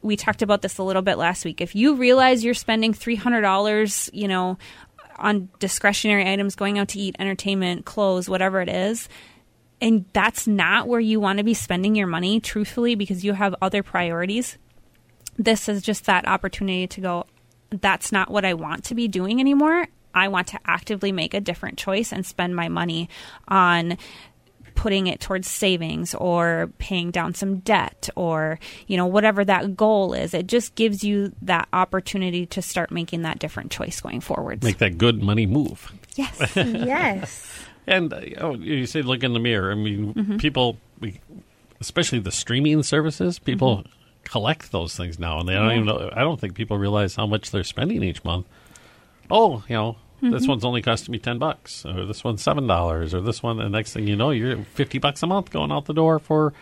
we 0.01 0.15
talked 0.15 0.41
about 0.41 0.61
this 0.61 0.77
a 0.77 0.83
little 0.83 1.01
bit 1.01 1.17
last 1.17 1.45
week, 1.45 1.61
if 1.61 1.75
you 1.75 1.95
realize 1.95 2.43
you're 2.43 2.53
spending 2.53 2.93
three 2.93 3.15
hundred 3.15 3.41
dollars, 3.41 4.09
you 4.13 4.27
know, 4.27 4.57
on 5.17 5.49
discretionary 5.59 6.31
items, 6.31 6.55
going 6.55 6.79
out 6.79 6.89
to 6.89 6.99
eat, 6.99 7.15
entertainment, 7.19 7.85
clothes, 7.85 8.29
whatever 8.29 8.61
it 8.61 8.69
is, 8.69 9.09
and 9.81 10.05
that's 10.13 10.47
not 10.47 10.87
where 10.87 10.99
you 10.99 11.19
want 11.19 11.37
to 11.37 11.43
be 11.43 11.53
spending 11.53 11.95
your 11.95 12.07
money, 12.07 12.39
truthfully, 12.39 12.95
because 12.95 13.23
you 13.23 13.33
have 13.33 13.55
other 13.61 13.83
priorities. 13.83 14.57
This 15.37 15.69
is 15.69 15.81
just 15.81 16.05
that 16.05 16.27
opportunity 16.27 16.87
to 16.87 17.01
go. 17.01 17.25
That's 17.69 18.11
not 18.11 18.31
what 18.31 18.45
I 18.45 18.53
want 18.53 18.85
to 18.85 18.95
be 18.95 19.07
doing 19.07 19.39
anymore. 19.39 19.87
I 20.13 20.29
want 20.29 20.47
to 20.47 20.59
actively 20.65 21.11
make 21.11 21.33
a 21.33 21.41
different 21.41 21.77
choice 21.77 22.11
and 22.11 22.25
spend 22.25 22.55
my 22.55 22.69
money 22.69 23.09
on 23.47 23.97
putting 24.77 25.07
it 25.07 25.19
towards 25.19 25.49
savings 25.49 26.13
or 26.15 26.69
paying 26.77 27.11
down 27.11 27.33
some 27.33 27.57
debt 27.59 28.09
or 28.15 28.59
you 28.85 28.95
know 28.95 29.05
whatever 29.07 29.43
that 29.43 29.75
goal 29.75 30.13
is 30.13 30.33
it 30.33 30.45
just 30.47 30.75
gives 30.75 31.03
you 31.03 31.33
that 31.41 31.67
opportunity 31.73 32.45
to 32.45 32.61
start 32.61 32.91
making 32.91 33.23
that 33.23 33.39
different 33.39 33.71
choice 33.71 33.99
going 33.99 34.21
forward 34.21 34.63
Make 34.63 34.77
that 34.77 34.97
good 34.97 35.21
money 35.21 35.45
move. 35.45 35.91
yes 36.15 36.39
yes. 36.55 37.51
And 37.87 38.13
uh, 38.13 38.21
oh, 38.39 38.55
you 38.55 38.85
say 38.85 39.01
look 39.01 39.23
in 39.23 39.31
the 39.33 39.39
mirror. 39.39 39.71
I 39.71 39.75
mean, 39.75 40.37
people, 40.39 40.77
we, 40.99 41.21
especially 41.79 42.19
the 42.19 42.33
streaming 42.33 42.83
services, 42.83 43.39
people 43.39 43.85
collect 44.25 44.73
those 44.73 44.93
things 44.97 45.17
now, 45.17 45.39
and 45.39 45.47
they 45.47 45.53
don't 45.53 45.71
even 45.71 45.85
know. 45.85 46.09
I 46.11 46.19
don't 46.19 46.37
think 46.37 46.53
people 46.53 46.77
realize 46.77 47.15
how 47.15 47.25
much 47.27 47.49
they're 47.51 47.63
spending 47.63 48.03
each 48.03 48.25
month. 48.25 48.45
Oh, 49.31 49.63
you 49.69 49.75
know, 49.75 49.95
this 50.21 50.47
one's 50.47 50.65
only 50.65 50.81
costing 50.81 51.11
me 51.11 51.19
ten 51.19 51.37
bucks, 51.37 51.85
or 51.85 52.05
this 52.05 52.23
one's 52.23 52.41
seven 52.41 52.67
dollars, 52.67 53.13
or 53.13 53.21
this 53.21 53.41
one. 53.43 53.57
The 53.57 53.69
next 53.69 53.93
thing 53.93 54.07
you 54.07 54.15
know, 54.15 54.31
you're 54.31 54.57
fifty 54.73 54.97
bucks 54.99 55.21
a 55.23 55.27
month 55.27 55.51
going 55.51 55.71
out 55.71 55.85
the 55.85 55.93
door 55.93 56.19
for 56.19 56.53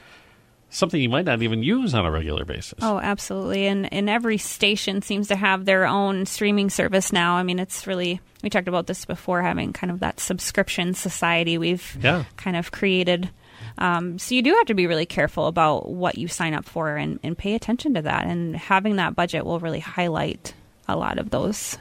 something 0.69 0.99
you 1.01 1.07
might 1.07 1.23
not 1.25 1.41
even 1.41 1.63
use 1.63 1.93
on 1.93 2.05
a 2.05 2.11
regular 2.11 2.43
basis. 2.43 2.79
Oh, 2.81 2.99
absolutely. 2.99 3.65
And 3.67 3.91
and 3.93 4.09
every 4.09 4.37
station 4.37 5.01
seems 5.01 5.29
to 5.29 5.35
have 5.35 5.63
their 5.65 5.85
own 5.85 6.25
streaming 6.25 6.69
service 6.69 7.13
now. 7.13 7.35
I 7.35 7.43
mean, 7.43 7.59
it's 7.59 7.87
really 7.87 8.19
we 8.43 8.49
talked 8.49 8.67
about 8.67 8.87
this 8.87 9.05
before 9.05 9.41
having 9.41 9.71
kind 9.73 9.89
of 9.91 9.99
that 10.01 10.19
subscription 10.19 10.93
society 10.93 11.57
we've 11.57 11.97
Yeah. 12.01 12.25
kind 12.37 12.57
of 12.57 12.71
created. 12.71 13.29
Um, 13.77 14.19
so 14.19 14.35
you 14.35 14.41
do 14.41 14.53
have 14.53 14.67
to 14.67 14.73
be 14.73 14.87
really 14.87 15.05
careful 15.05 15.47
about 15.47 15.89
what 15.89 16.17
you 16.17 16.27
sign 16.27 16.53
up 16.53 16.65
for 16.65 16.95
and, 16.95 17.19
and 17.23 17.37
pay 17.37 17.55
attention 17.55 17.93
to 17.95 18.01
that. 18.03 18.25
And 18.25 18.55
having 18.55 18.97
that 18.97 19.15
budget 19.15 19.45
will 19.45 19.59
really 19.59 19.79
highlight 19.79 20.53
a 20.87 20.95
lot 20.95 21.17
of 21.17 21.29
those 21.29 21.77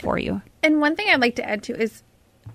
for 0.00 0.18
you. 0.18 0.42
And 0.62 0.80
one 0.80 0.96
thing 0.96 1.08
I'd 1.08 1.20
like 1.20 1.36
to 1.36 1.48
add 1.48 1.62
to 1.64 1.80
is 1.80 2.02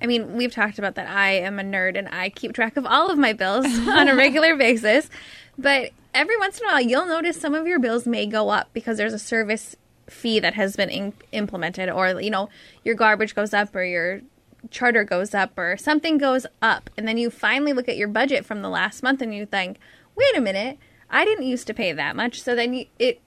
I 0.02 0.08
mean, 0.08 0.36
we've 0.36 0.52
talked 0.52 0.80
about 0.80 0.96
that 0.96 1.08
I 1.08 1.32
am 1.32 1.60
a 1.60 1.64
nerd 1.64 1.98
and 1.98 2.10
I 2.10 2.30
keep 2.30 2.54
track 2.54 2.78
of 2.78 2.86
all 2.86 3.10
of 3.10 3.18
my 3.18 3.34
bills 3.34 3.66
on 3.88 4.08
a 4.08 4.16
regular 4.16 4.56
basis. 4.56 5.10
But 5.58 5.92
every 6.14 6.38
once 6.38 6.60
in 6.60 6.66
a 6.66 6.74
while, 6.74 6.82
you'll 6.82 7.06
notice 7.06 7.40
some 7.40 7.56
of 7.56 7.68
your 7.68 7.80
bills 7.80 8.06
may 8.06 8.26
go 8.26 8.50
up 8.50 8.70
because 8.74 8.98
there's 8.98 9.14
a 9.14 9.20
service 9.20 9.76
fee 10.08 10.40
that 10.40 10.54
has 10.54 10.76
been 10.76 10.90
in- 10.90 11.14
implemented, 11.32 11.90
or, 11.90 12.22
you 12.22 12.30
know, 12.30 12.50
your 12.84 12.96
garbage 12.96 13.36
goes 13.36 13.54
up 13.54 13.76
or 13.76 13.84
your 13.84 14.22
charter 14.70 15.04
goes 15.04 15.34
up 15.34 15.58
or 15.58 15.78
something 15.78 16.18
goes 16.18 16.46
up. 16.62 16.90
And 16.98 17.08
then 17.08 17.18
you 17.18 17.30
finally 17.30 17.74
look 17.74 17.88
at 17.88 17.98
your 17.98 18.08
budget 18.08 18.46
from 18.46 18.62
the 18.62 18.70
last 18.70 19.02
month 19.02 19.22
and 19.22 19.34
you 19.34 19.46
think, 19.46 19.78
wait 20.16 20.36
a 20.36 20.42
minute, 20.42 20.78
I 21.10 21.24
didn't 21.24 21.46
used 21.46 21.68
to 21.68 21.74
pay 21.74 21.94
that 21.94 22.16
much. 22.16 22.42
So 22.42 22.56
then 22.56 22.74
you, 22.74 22.86
it 23.00 23.22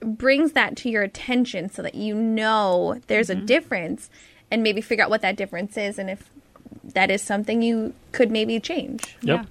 brings 0.00 0.52
that 0.52 0.76
to 0.78 0.90
your 0.90 1.02
attention 1.02 1.70
so 1.70 1.82
that 1.82 1.94
you 1.94 2.14
know 2.14 3.00
there's 3.06 3.30
a 3.30 3.34
mm-hmm. 3.36 3.46
difference 3.46 4.10
and 4.50 4.62
maybe 4.62 4.80
figure 4.80 5.04
out 5.04 5.10
what 5.10 5.22
that 5.22 5.36
difference 5.36 5.76
is 5.76 5.98
and 5.98 6.10
if 6.10 6.30
that 6.84 7.10
is 7.10 7.22
something 7.22 7.62
you 7.62 7.92
could 8.12 8.30
maybe 8.30 8.58
change. 8.60 9.02
Yep. 9.22 9.40
Yeah. 9.40 9.44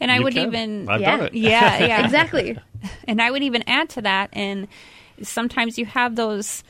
And 0.00 0.12
I 0.12 0.18
You 0.18 0.24
would 0.24 0.34
can. 0.34 0.46
even 0.48 0.88
I've 0.88 1.00
Yeah. 1.00 1.16
done 1.16 1.26
it. 1.26 1.34
yeah, 1.34 1.78
yeah. 1.86 2.04
Exactly. 2.04 2.58
And 3.08 3.20
I 3.20 3.30
would 3.32 3.42
even 3.42 3.64
add 3.66 3.88
to 3.90 4.02
that, 4.02 4.28
and 4.32 4.68
sometimes 5.20 5.76
you 5.76 5.86
have 5.86 6.14
those 6.14 6.62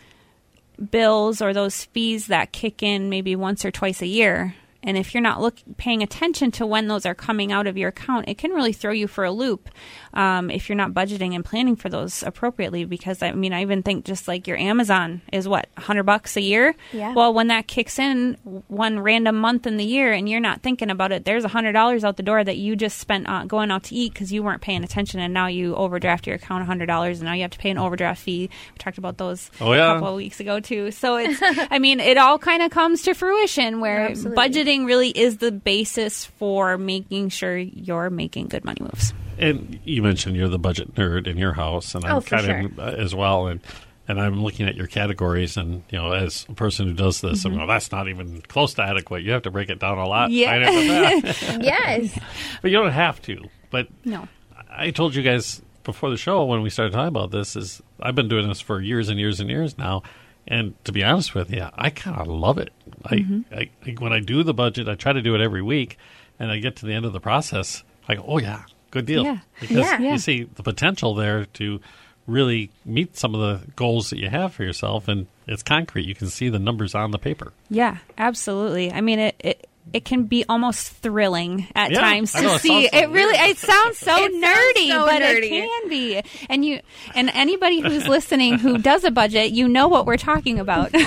bills 0.90 1.42
or 1.42 1.52
those 1.52 1.84
fees 1.86 2.28
that 2.28 2.52
kick 2.52 2.82
in 2.82 3.10
maybe 3.10 3.36
once 3.36 3.64
or 3.66 3.70
twice 3.70 4.00
a 4.00 4.06
year. 4.06 4.54
And 4.86 4.96
if 4.96 5.12
you're 5.12 5.22
not 5.22 5.40
look, 5.42 5.56
paying 5.76 6.02
attention 6.02 6.50
to 6.52 6.64
when 6.66 6.88
those 6.88 7.04
are 7.04 7.14
coming 7.14 7.52
out 7.52 7.66
of 7.66 7.76
your 7.76 7.90
account, 7.90 8.28
it 8.28 8.38
can 8.38 8.52
really 8.52 8.72
throw 8.72 8.92
you 8.92 9.06
for 9.08 9.24
a 9.24 9.30
loop 9.32 9.68
um, 10.14 10.50
if 10.50 10.68
you're 10.68 10.76
not 10.76 10.92
budgeting 10.92 11.34
and 11.34 11.44
planning 11.44 11.76
for 11.76 11.88
those 11.90 12.22
appropriately. 12.22 12.84
Because 12.84 13.22
I 13.22 13.32
mean, 13.32 13.52
I 13.52 13.62
even 13.62 13.82
think 13.82 14.04
just 14.04 14.28
like 14.28 14.46
your 14.46 14.56
Amazon 14.56 15.20
is 15.32 15.46
what 15.48 15.68
hundred 15.76 16.04
bucks 16.04 16.36
a 16.36 16.40
year. 16.40 16.74
Yeah. 16.92 17.12
Well, 17.12 17.34
when 17.34 17.48
that 17.48 17.66
kicks 17.66 17.98
in 17.98 18.34
one 18.68 19.00
random 19.00 19.36
month 19.36 19.66
in 19.66 19.76
the 19.76 19.84
year, 19.84 20.12
and 20.12 20.28
you're 20.28 20.40
not 20.40 20.62
thinking 20.62 20.90
about 20.90 21.12
it, 21.12 21.24
there's 21.24 21.44
hundred 21.44 21.72
dollars 21.72 22.04
out 22.04 22.16
the 22.16 22.22
door 22.22 22.42
that 22.44 22.56
you 22.56 22.76
just 22.76 22.98
spent 22.98 23.26
on 23.26 23.48
going 23.48 23.70
out 23.70 23.82
to 23.84 23.94
eat 23.94 24.12
because 24.14 24.32
you 24.32 24.42
weren't 24.42 24.62
paying 24.62 24.84
attention, 24.84 25.20
and 25.20 25.34
now 25.34 25.48
you 25.48 25.74
overdraft 25.74 26.26
your 26.26 26.36
account 26.36 26.64
hundred 26.64 26.86
dollars, 26.86 27.18
and 27.18 27.26
now 27.26 27.34
you 27.34 27.42
have 27.42 27.50
to 27.50 27.58
pay 27.58 27.70
an 27.70 27.78
overdraft 27.78 28.22
fee. 28.22 28.48
We 28.72 28.78
talked 28.78 28.98
about 28.98 29.18
those 29.18 29.50
Oh, 29.60 29.72
yeah. 29.72 29.90
a 29.90 29.94
couple 29.94 30.08
of 30.10 30.14
weeks 30.16 30.38
ago 30.38 30.60
too. 30.60 30.90
So 30.92 31.16
it's, 31.16 31.40
I 31.42 31.78
mean, 31.80 31.98
it 31.98 32.18
all 32.18 32.38
kind 32.38 32.62
of 32.62 32.70
comes 32.70 33.02
to 33.02 33.14
fruition 33.14 33.80
where 33.80 34.10
Absolutely. 34.10 34.36
budgeting 34.48 34.75
really 34.84 35.08
is 35.10 35.38
the 35.38 35.50
basis 35.52 36.24
for 36.24 36.76
making 36.76 37.30
sure 37.30 37.56
you're 37.56 38.10
making 38.10 38.48
good 38.48 38.64
money 38.64 38.80
moves. 38.82 39.14
And 39.38 39.78
you 39.84 40.02
mentioned 40.02 40.36
you're 40.36 40.48
the 40.48 40.58
budget 40.58 40.94
nerd 40.94 41.26
in 41.26 41.36
your 41.38 41.52
house, 41.52 41.94
and 41.94 42.04
I'm 42.04 42.16
Oh, 42.16 42.20
for 42.20 42.36
kind 42.38 42.66
of 42.66 42.78
uh, 42.78 42.82
as 42.82 43.14
well. 43.14 43.46
And 43.46 43.60
and 44.08 44.20
I'm 44.20 44.42
looking 44.42 44.68
at 44.68 44.76
your 44.76 44.86
categories, 44.86 45.56
and 45.56 45.82
you 45.90 45.98
know, 45.98 46.12
as 46.12 46.46
a 46.48 46.54
person 46.54 46.86
who 46.86 46.92
does 46.94 47.20
this, 47.20 47.40
Mm-hmm. 47.40 47.48
I'm 47.48 47.54
going, 47.56 47.68
that's 47.68 47.90
not 47.90 48.08
even 48.08 48.40
close 48.42 48.74
to 48.74 48.82
adequate. 48.82 49.24
You 49.24 49.32
have 49.32 49.42
to 49.42 49.50
break 49.50 49.68
it 49.68 49.78
down 49.80 49.98
a 49.98 50.06
lot. 50.06 50.30
Yeah. 50.30 50.52
I 50.52 50.58
know 50.58 50.70
yes. 51.60 52.18
but 52.62 52.70
you 52.70 52.76
don't 52.76 52.92
have 52.92 53.20
to. 53.22 53.42
But 53.70 53.88
No. 54.04 54.28
I 54.70 54.90
told 54.90 55.14
you 55.14 55.22
guys 55.22 55.60
before 55.84 56.10
the 56.10 56.16
show 56.16 56.44
when 56.44 56.62
we 56.62 56.70
started 56.70 56.92
talking 56.92 57.08
about 57.08 57.30
this 57.30 57.56
is 57.56 57.82
I've 58.00 58.14
been 58.14 58.28
doing 58.28 58.46
this 58.48 58.60
for 58.60 58.80
years 58.80 59.08
and 59.08 59.18
years 59.18 59.40
and 59.40 59.48
years 59.50 59.76
now, 59.78 60.02
and 60.46 60.74
to 60.84 60.92
be 60.92 61.02
honest 61.04 61.34
with 61.34 61.50
you, 61.50 61.66
I 61.74 61.90
kind 61.90 62.18
of 62.20 62.26
love 62.28 62.58
it. 62.58 62.72
I, 63.04 63.16
Mm-hmm. 63.16 63.54
I, 63.54 63.70
I 63.86 63.90
when 63.98 64.12
I 64.12 64.20
do 64.20 64.42
the 64.42 64.54
budget, 64.54 64.88
I 64.88 64.94
try 64.94 65.12
to 65.12 65.22
do 65.22 65.34
it 65.34 65.40
every 65.40 65.62
week, 65.62 65.98
and 66.38 66.50
I 66.50 66.58
get 66.58 66.76
to 66.76 66.86
the 66.86 66.92
end 66.94 67.04
of 67.04 67.12
the 67.12 67.20
process, 67.20 67.82
I 68.08 68.14
go, 68.16 68.24
oh 68.26 68.38
yeah, 68.38 68.62
good 68.90 69.06
deal, 69.06 69.24
Yeah. 69.24 69.38
because 69.60 69.76
Yeah. 69.76 69.98
You 70.12 70.18
see 70.18 70.44
the 70.44 70.62
potential 70.62 71.14
there 71.14 71.44
to 71.44 71.80
really 72.26 72.70
meet 72.84 73.16
some 73.16 73.34
of 73.36 73.40
the 73.40 73.70
goals 73.76 74.10
that 74.10 74.18
you 74.18 74.28
have 74.28 74.52
for 74.52 74.64
yourself, 74.64 75.06
and 75.08 75.26
it's 75.46 75.62
concrete. 75.62 76.06
You 76.06 76.14
can 76.14 76.28
see 76.28 76.48
the 76.48 76.58
numbers 76.58 76.94
on 76.94 77.10
the 77.12 77.18
paper. 77.18 77.52
Yeah, 77.70 77.98
absolutely. 78.18 78.92
I 78.92 79.00
mean, 79.00 79.18
it, 79.20 79.36
it 79.38 79.68
it 79.92 80.04
can 80.04 80.24
be 80.24 80.44
almost 80.48 80.88
thrilling 80.88 81.68
at 81.74 81.90
Yeah, 81.90 82.00
times 82.00 82.32
to 82.32 82.42
know, 82.42 82.54
it 82.56 82.60
see. 82.60 82.68
sounds 82.68 82.90
so 82.90 82.98
It 82.98 83.08
really 83.10 83.38
it 83.50 83.56
sounds 83.56 83.98
so 83.98 84.16
It 84.18 84.32
sounds 84.32 84.44
nerdy, 84.44 84.88
so 84.90 85.06
but 85.06 85.22
nerdy. 85.22 85.44
it 85.44 85.50
can 85.50 85.88
be. 85.88 86.22
And 86.50 86.64
you 86.64 86.80
and 87.14 87.30
anybody 87.32 87.80
who's 87.80 88.06
listening 88.16 88.58
who 88.58 88.78
does 88.78 89.04
a 89.04 89.10
budget, 89.10 89.52
you 89.52 89.68
know 89.68 89.88
what 89.88 90.04
we're 90.06 90.16
talking 90.16 90.58
about. 90.58 90.90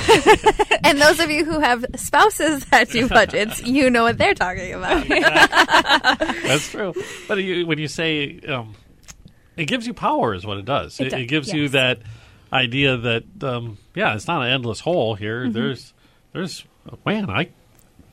And 0.82 1.00
those 1.00 1.20
of 1.20 1.30
you 1.30 1.44
who 1.46 1.60
have 1.60 1.86
spouses 1.98 2.66
that 2.68 2.90
do 2.90 3.08
budgets, 3.10 3.62
you 3.62 3.90
know 3.90 4.04
what 4.04 4.18
they're 4.18 4.34
talking 4.34 4.74
about. 4.74 5.06
That's 5.08 6.72
true. 6.72 6.94
But 7.28 7.40
you, 7.44 7.66
when 7.68 7.78
you 7.78 7.88
say 7.88 8.40
um, 8.48 8.76
it 9.58 9.66
gives 9.66 9.86
you 9.86 9.94
power, 9.94 10.34
is 10.34 10.46
what 10.46 10.58
it 10.58 10.66
does. 10.66 11.00
It 11.00 11.08
It, 11.08 11.10
does, 11.12 11.20
it 11.22 11.26
gives 11.26 11.54
you 11.54 11.70
that 11.70 12.00
idea 12.52 12.98
that 12.98 13.24
um, 13.44 13.78
yeah, 13.94 14.16
it's 14.16 14.28
not 14.28 14.42
an 14.42 14.50
endless 14.52 14.80
hole 14.80 15.16
here. 15.16 15.44
Mm-hmm. 15.44 15.52
There's 15.54 15.94
there's 16.34 16.66
man, 17.06 17.30
I 17.30 17.50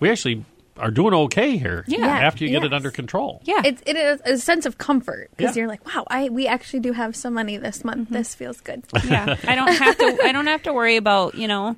we 0.01 0.11
actually 0.11 0.45
are 0.79 0.91
doing 0.91 1.15
okay 1.15 1.57
here. 1.57 1.85
Yeah. 1.89 2.07
after 2.07 2.45
you 2.45 2.51
get 2.51 2.65
it 2.65 2.73
under 2.75 2.91
control. 2.91 3.41
yeah. 3.45 3.63
It's 3.65 3.83
it 3.87 3.97
is 3.97 4.21
a 4.25 4.39
sense 4.39 4.67
of 4.67 4.79
comfort 4.79 5.31
because 5.37 5.57
Yeah. 5.57 5.61
you're 5.61 5.69
like, 5.69 5.85
wow, 5.87 6.05
I 6.09 6.29
we 6.29 6.47
actually 6.47 6.81
do 6.81 6.93
have 6.93 7.17
some 7.17 7.35
money 7.35 7.57
this 7.57 7.85
month. 7.85 8.07
Mm-hmm. 8.09 8.15
This 8.15 8.35
feels 8.35 8.61
good. 8.61 8.85
yeah 9.05 9.37
i 9.47 9.55
don't 9.55 9.73
have 9.73 9.97
to 9.99 10.19
i 10.25 10.33
don't 10.33 10.47
have 10.47 10.63
to 10.65 10.73
worry 10.73 10.97
about 10.97 11.35
you 11.35 11.49
know 11.49 11.77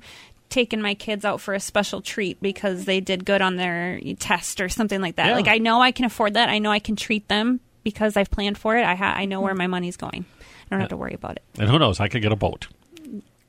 taking 0.49 0.81
my 0.81 0.95
kids 0.95 1.23
out 1.25 1.39
for 1.39 1.53
a 1.53 1.59
special 1.59 2.01
treat 2.01 2.41
because 2.41 2.85
they 2.85 2.99
did 2.99 3.23
good 3.25 3.41
on 3.41 3.55
their 3.55 3.99
test 4.19 4.59
or 4.61 4.67
something 4.69 4.99
like 5.01 5.15
that 5.17 5.27
Yeah. 5.27 5.35
like 5.35 5.47
i 5.47 5.57
know 5.59 5.79
i 5.81 5.91
can 5.91 6.05
afford 6.05 6.33
that 6.33 6.49
i 6.49 6.57
know 6.59 6.71
i 6.71 6.79
can 6.79 6.95
treat 6.95 7.27
them 7.27 7.59
because 7.83 8.17
i've 8.17 8.31
planned 8.31 8.57
for 8.57 8.75
it 8.77 8.83
i 8.83 8.95
ha- 8.95 9.13
i 9.15 9.25
know 9.25 9.41
where 9.41 9.53
my 9.53 9.67
money's 9.67 9.95
going 9.97 10.25
i 10.41 10.67
don't 10.71 10.79
have 10.79 10.89
to 10.89 10.97
worry 10.97 11.13
about 11.13 11.35
it 11.37 11.43
And 11.59 11.69
who 11.69 11.77
knows? 11.77 11.99
I 11.99 12.07
could 12.07 12.21
get 12.23 12.31
a 12.31 12.35
boat. 12.35 12.67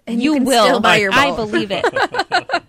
And 0.06 0.20
you, 0.22 0.34
can 0.34 0.44
will 0.44 0.64
still 0.66 0.80
buy 0.80 0.96
your 0.96 1.10
boat. 1.12 1.18
i 1.18 1.36
believe 1.36 1.70
it 1.70 1.84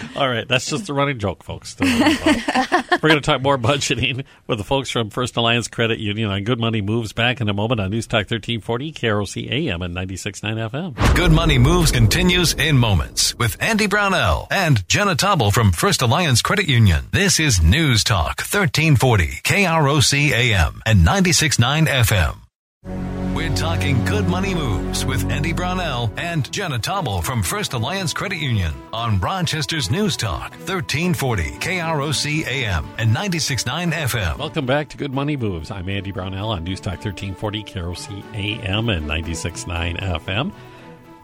All 0.16 0.28
right, 0.28 0.46
that's 0.46 0.66
just 0.66 0.88
a 0.88 0.94
running 0.94 1.18
joke, 1.18 1.42
folks. 1.42 1.74
Don't 1.74 1.88
worry 1.88 2.14
about 2.14 2.26
it. 2.26 2.92
We're 3.02 3.08
going 3.10 3.20
to 3.20 3.26
talk 3.26 3.42
more 3.42 3.58
budgeting 3.58 4.24
with 4.46 4.58
the 4.58 4.64
folks 4.64 4.90
from 4.90 5.10
First 5.10 5.36
Alliance 5.36 5.68
Credit 5.68 5.98
Union 5.98 6.30
on 6.30 6.44
Good 6.44 6.60
Money 6.60 6.80
Moves 6.80 7.12
back 7.12 7.40
in 7.40 7.48
a 7.48 7.54
moment 7.54 7.80
on 7.80 7.90
News 7.90 8.06
Talk 8.06 8.30
1340, 8.30 8.92
KROC 8.92 9.50
AM 9.50 9.82
and 9.82 9.94
96.9 9.94 10.70
FM. 10.70 11.16
Good 11.16 11.32
Money 11.32 11.58
Moves 11.58 11.92
continues 11.92 12.54
in 12.54 12.78
moments 12.78 13.34
with 13.36 13.60
Andy 13.62 13.86
Brownell 13.86 14.48
and 14.50 14.86
Jenna 14.88 15.14
Tobble 15.14 15.50
from 15.50 15.72
First 15.72 16.02
Alliance 16.02 16.42
Credit 16.42 16.68
Union. 16.68 17.04
This 17.12 17.40
is 17.40 17.62
News 17.62 18.04
Talk 18.04 18.40
1340, 18.40 19.26
KROC 19.42 20.30
AM 20.30 20.82
and 20.86 21.06
96.9 21.06 21.86
FM. 21.86 22.45
We're 22.86 23.54
talking 23.56 24.04
good 24.04 24.28
money 24.28 24.54
moves 24.54 25.04
with 25.04 25.28
Andy 25.28 25.52
Brownell 25.52 26.12
and 26.16 26.50
Jenna 26.52 26.78
Tobble 26.78 27.20
from 27.20 27.42
First 27.42 27.72
Alliance 27.72 28.12
Credit 28.12 28.36
Union 28.36 28.72
on 28.92 29.18
Rochester's 29.18 29.90
News 29.90 30.16
Talk 30.16 30.52
1340 30.52 31.50
KROC 31.58 32.46
AM 32.46 32.86
and 32.96 33.14
96.9 33.14 33.92
FM. 33.92 34.38
Welcome 34.38 34.66
back 34.66 34.88
to 34.90 34.96
Good 34.96 35.12
Money 35.12 35.36
Moves. 35.36 35.72
I'm 35.72 35.88
Andy 35.88 36.12
Brownell 36.12 36.50
on 36.50 36.62
News 36.62 36.78
Talk 36.78 37.04
1340, 37.04 37.64
KROC 37.64 38.34
AM 38.34 38.88
and 38.88 39.06
96.9 39.06 40.00
FM. 40.00 40.52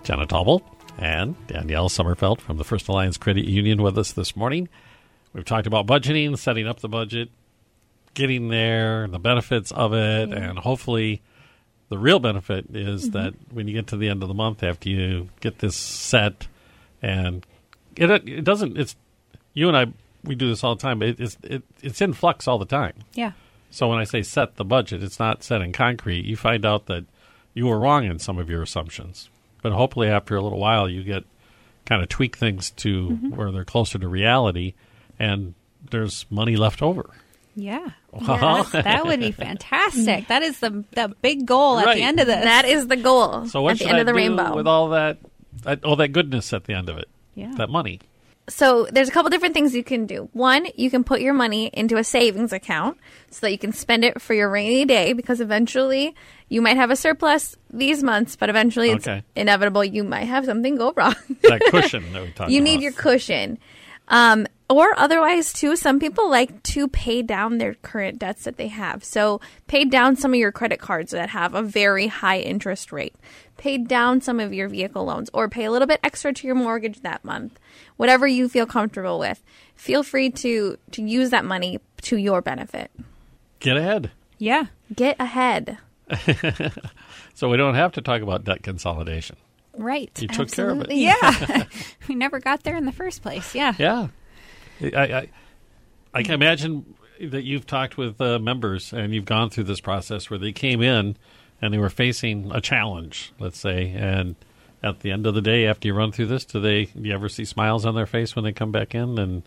Jenna 0.03 0.27
Tobble 0.27 0.62
and 0.98 1.37
Danielle 1.46 1.88
Sommerfeld 1.88 2.40
from 2.40 2.57
the 2.57 2.64
First 2.64 2.88
Alliance 2.88 3.16
Credit 3.16 3.44
Union 3.44 3.83
with 3.83 3.96
us 3.96 4.11
this 4.11 4.35
morning. 4.35 4.68
We've 5.33 5.44
talked 5.44 5.68
about 5.68 5.87
budgeting, 5.87 6.37
setting 6.37 6.66
up 6.66 6.81
the 6.81 6.88
budget, 6.88 7.31
getting 8.14 8.48
there, 8.48 9.07
the 9.07 9.20
benefits 9.20 9.70
of 9.70 9.94
it, 9.94 10.33
and 10.33 10.59
hopefully 10.59 11.22
the 11.92 11.98
real 11.98 12.18
benefit 12.18 12.66
is 12.74 13.11
mm-hmm. 13.11 13.18
that 13.18 13.35
when 13.52 13.68
you 13.68 13.74
get 13.74 13.88
to 13.88 13.96
the 13.96 14.09
end 14.09 14.22
of 14.22 14.28
the 14.28 14.35
month 14.35 14.62
after 14.62 14.88
you 14.88 15.28
get 15.40 15.59
this 15.59 15.76
set 15.76 16.48
and 17.00 17.46
it, 17.96 18.11
it 18.11 18.44
doesn't 18.44 18.78
it's 18.78 18.96
you 19.55 19.68
and 19.68 19.76
I 19.76 19.87
we 20.24 20.35
do 20.35 20.48
this 20.48 20.64
all 20.64 20.74
the 20.74 20.83
time 20.83 20.98
but 20.98 21.09
it, 21.09 21.20
it's 21.20 21.37
it, 21.42 21.62
it's 21.83 22.00
in 22.00 22.12
flux 22.12 22.48
all 22.48 22.59
the 22.59 22.66
time 22.66 22.94
yeah 23.14 23.33
so 23.72 23.88
when 23.88 23.98
I 23.98 24.05
say 24.05 24.22
set 24.22 24.57
the 24.57 24.66
budget, 24.66 25.02
it's 25.02 25.18
not 25.18 25.42
set 25.42 25.62
in 25.62 25.72
concrete. 25.72 26.26
You 26.26 26.37
find 26.37 26.66
out 26.66 26.87
that 26.87 27.07
you 27.55 27.66
were 27.66 27.78
wrong 27.78 28.05
in 28.05 28.18
some 28.18 28.38
of 28.38 28.50
your 28.50 28.62
assumptions. 28.62 29.31
But 29.62 29.72
hopefully 29.72 30.09
after 30.09 30.37
a 30.37 30.42
little 30.42 30.59
while 30.59 30.90
you 30.90 31.02
get 31.02 31.24
kind 31.87 32.02
of 32.02 32.11
tweak 32.11 32.37
things 32.37 32.70
to 32.72 33.09
mm-hmm. 33.09 33.31
where 33.31 33.50
they're 33.50 33.64
closer 33.64 33.98
to 33.98 34.07
reality 34.07 34.74
and 35.18 35.55
there's 35.90 36.26
money 36.28 36.55
left 36.55 36.83
over. 36.83 37.09
Yeah 37.55 37.91
Wow. 38.12 38.57
Yes, 38.59 38.71
that 38.85 39.05
would 39.07 39.21
be 39.21 39.31
fantastic 39.33 40.29
that 40.29 40.43
is 40.43 40.59
the 40.61 40.85
the 40.93 41.15
big 41.23 41.47
goal 41.47 41.79
at 41.79 41.87
Right. 41.87 41.97
the 41.97 42.03
end 42.03 42.21
of 42.21 42.27
this 42.27 42.43
That 42.45 42.65
is 42.65 42.87
the 42.88 42.97
goal. 42.97 43.47
So 43.47 43.62
what 43.62 43.73
at 43.73 43.79
the 43.79 43.87
end 43.87 43.97
I 43.97 44.01
of 44.01 44.07
the 44.07 44.12
do 44.12 44.17
rainbow. 44.17 44.55
with 44.57 44.67
all 44.67 44.91
that, 44.91 45.19
that 45.62 45.85
all 45.85 45.97
that 45.97 46.09
goodness 46.09 46.53
at 46.53 46.65
the 46.65 46.75
end 46.75 46.88
of 46.88 46.99
it? 46.99 47.09
Yeah. 47.35 47.53
That 47.57 47.71
money. 47.71 48.01
so 48.49 48.87
there's 48.91 49.09
a 49.09 49.12
couple 49.12 49.31
different 49.31 49.55
things 49.55 49.75
you 49.75 49.85
can 49.85 50.05
do. 50.07 50.29
One, 50.33 50.67
you 50.77 50.91
can 50.91 51.05
put 51.05 51.21
your 51.23 51.33
money 51.33 51.67
into 51.73 51.97
a 51.97 52.05
savings 52.05 52.53
account 52.53 52.99
so 53.31 53.47
that 53.47 53.53
you 53.53 53.59
can 53.59 53.73
spend 53.73 54.05
it 54.05 54.21
for 54.21 54.35
your 54.35 54.51
rainy 54.51 54.85
day 54.85 55.12
because 55.15 55.41
eventually 55.41 56.15
you 56.49 56.61
might 56.61 56.77
have 56.77 56.91
a 56.91 56.97
surplus 56.97 57.57
these 57.73 58.03
months, 58.03 58.37
but 58.37 58.51
eventually 58.51 58.91
it's 58.91 59.07
Okay. 59.09 59.23
inevitable 59.37 59.83
you 59.85 60.05
might 60.05 60.25
have 60.27 60.45
something 60.45 60.77
go 60.77 60.93
wrong. 60.97 61.15
That 61.45 61.62
cushion 61.71 62.12
that 62.12 62.23
we 62.23 62.31
talked 62.35 62.51
you 62.51 62.59
about. 62.61 62.65
need 62.71 62.81
your 62.83 62.93
cushion. 62.93 63.59
Um, 64.09 64.47
or 64.72 64.98
otherwise, 64.98 65.52
too, 65.52 65.76
some 65.76 65.98
people 66.00 66.30
like 66.30 66.62
to 66.64 66.88
pay 66.88 67.22
down 67.22 67.58
their 67.58 67.74
current 67.74 68.18
debts 68.18 68.44
that 68.44 68.56
they 68.56 68.68
have. 68.68 69.04
So, 69.04 69.40
pay 69.66 69.85
down 69.85 70.16
some 70.16 70.32
of 70.32 70.38
your 70.40 70.52
credit 70.52 70.78
cards 70.80 71.11
that 71.12 71.28
have 71.30 71.54
a 71.54 71.62
very 71.62 72.06
high 72.06 72.38
interest 72.40 72.92
rate. 72.92 73.14
Pay 73.56 73.78
down 73.78 74.20
some 74.20 74.40
of 74.40 74.52
your 74.52 74.68
vehicle 74.68 75.04
loans, 75.04 75.30
or 75.32 75.48
pay 75.48 75.64
a 75.64 75.70
little 75.70 75.87
bit 75.87 76.00
extra 76.02 76.32
to 76.32 76.46
your 76.46 76.56
mortgage 76.56 77.00
that 77.02 77.24
month. 77.24 77.58
Whatever 77.96 78.26
you 78.26 78.48
feel 78.48 78.66
comfortable 78.66 79.18
with, 79.18 79.42
feel 79.76 80.02
free 80.02 80.30
to 80.30 80.76
to 80.92 81.02
use 81.02 81.30
that 81.30 81.44
money 81.44 81.78
to 82.02 82.16
your 82.16 82.40
benefit. 82.42 82.90
Get 83.61 83.76
ahead. 83.76 84.11
yeah 84.38 84.66
Get 84.94 85.16
ahead. 85.20 85.78
So 87.35 87.48
we 87.48 87.56
don't 87.56 87.74
have 87.74 87.92
to 87.92 88.02
talk 88.02 88.20
about 88.22 88.44
debt 88.44 88.62
consolidation. 88.62 89.37
right 89.76 90.11
You 90.20 90.28
took 90.28 90.50
care 90.50 90.70
of 90.70 90.82
it. 90.82 90.92
Yeah 90.92 91.64
we 92.08 92.14
never 92.14 92.40
got 92.40 92.62
there 92.62 92.76
in 92.76 92.85
the 92.85 92.92
first 92.92 93.22
place 93.22 93.54
yeah 93.54 93.72
Yeah, 93.78 94.08
I, 94.83 95.03
I, 95.03 95.29
I 96.14 96.23
can 96.23 96.35
imagine 96.35 96.95
that 97.21 97.45
you've 97.45 97.66
talked 97.66 97.97
with 97.97 98.21
uh, 98.21 98.38
members 98.38 98.92
and 98.92 99.14
you've 99.14 99.25
gone 99.25 99.51
through 99.51 99.64
this 99.64 99.81
process 99.81 100.29
where 100.29 100.38
they 100.38 100.53
came 100.53 100.83
in 100.83 101.16
and 101.61 101.73
they 101.73 101.79
were 101.79 101.90
facing 101.90 102.51
a 102.53 102.61
challenge, 102.61 103.33
let's 103.38 103.59
say, 103.59 103.92
and 103.92 104.35
at 104.83 105.01
the 105.01 105.12
end 105.12 105.27
of 105.27 105.35
the 105.35 105.40
day, 105.40 105.66
after 105.66 105.87
you 105.87 105.95
run 105.95 106.11
through 106.11 106.27
this, 106.27 106.45
do 106.45 106.61
they? 106.61 106.87
Do 106.87 107.03
you 107.09 107.14
ever 107.14 107.29
see 107.29 107.45
smiles 107.45 107.87
on 107.87 107.95
their 107.95 108.07
face 108.07 108.35
when 108.35 108.45
they 108.45 108.53
come 108.53 108.73
back 108.73 108.95
in 108.95 109.18
and 109.18 109.42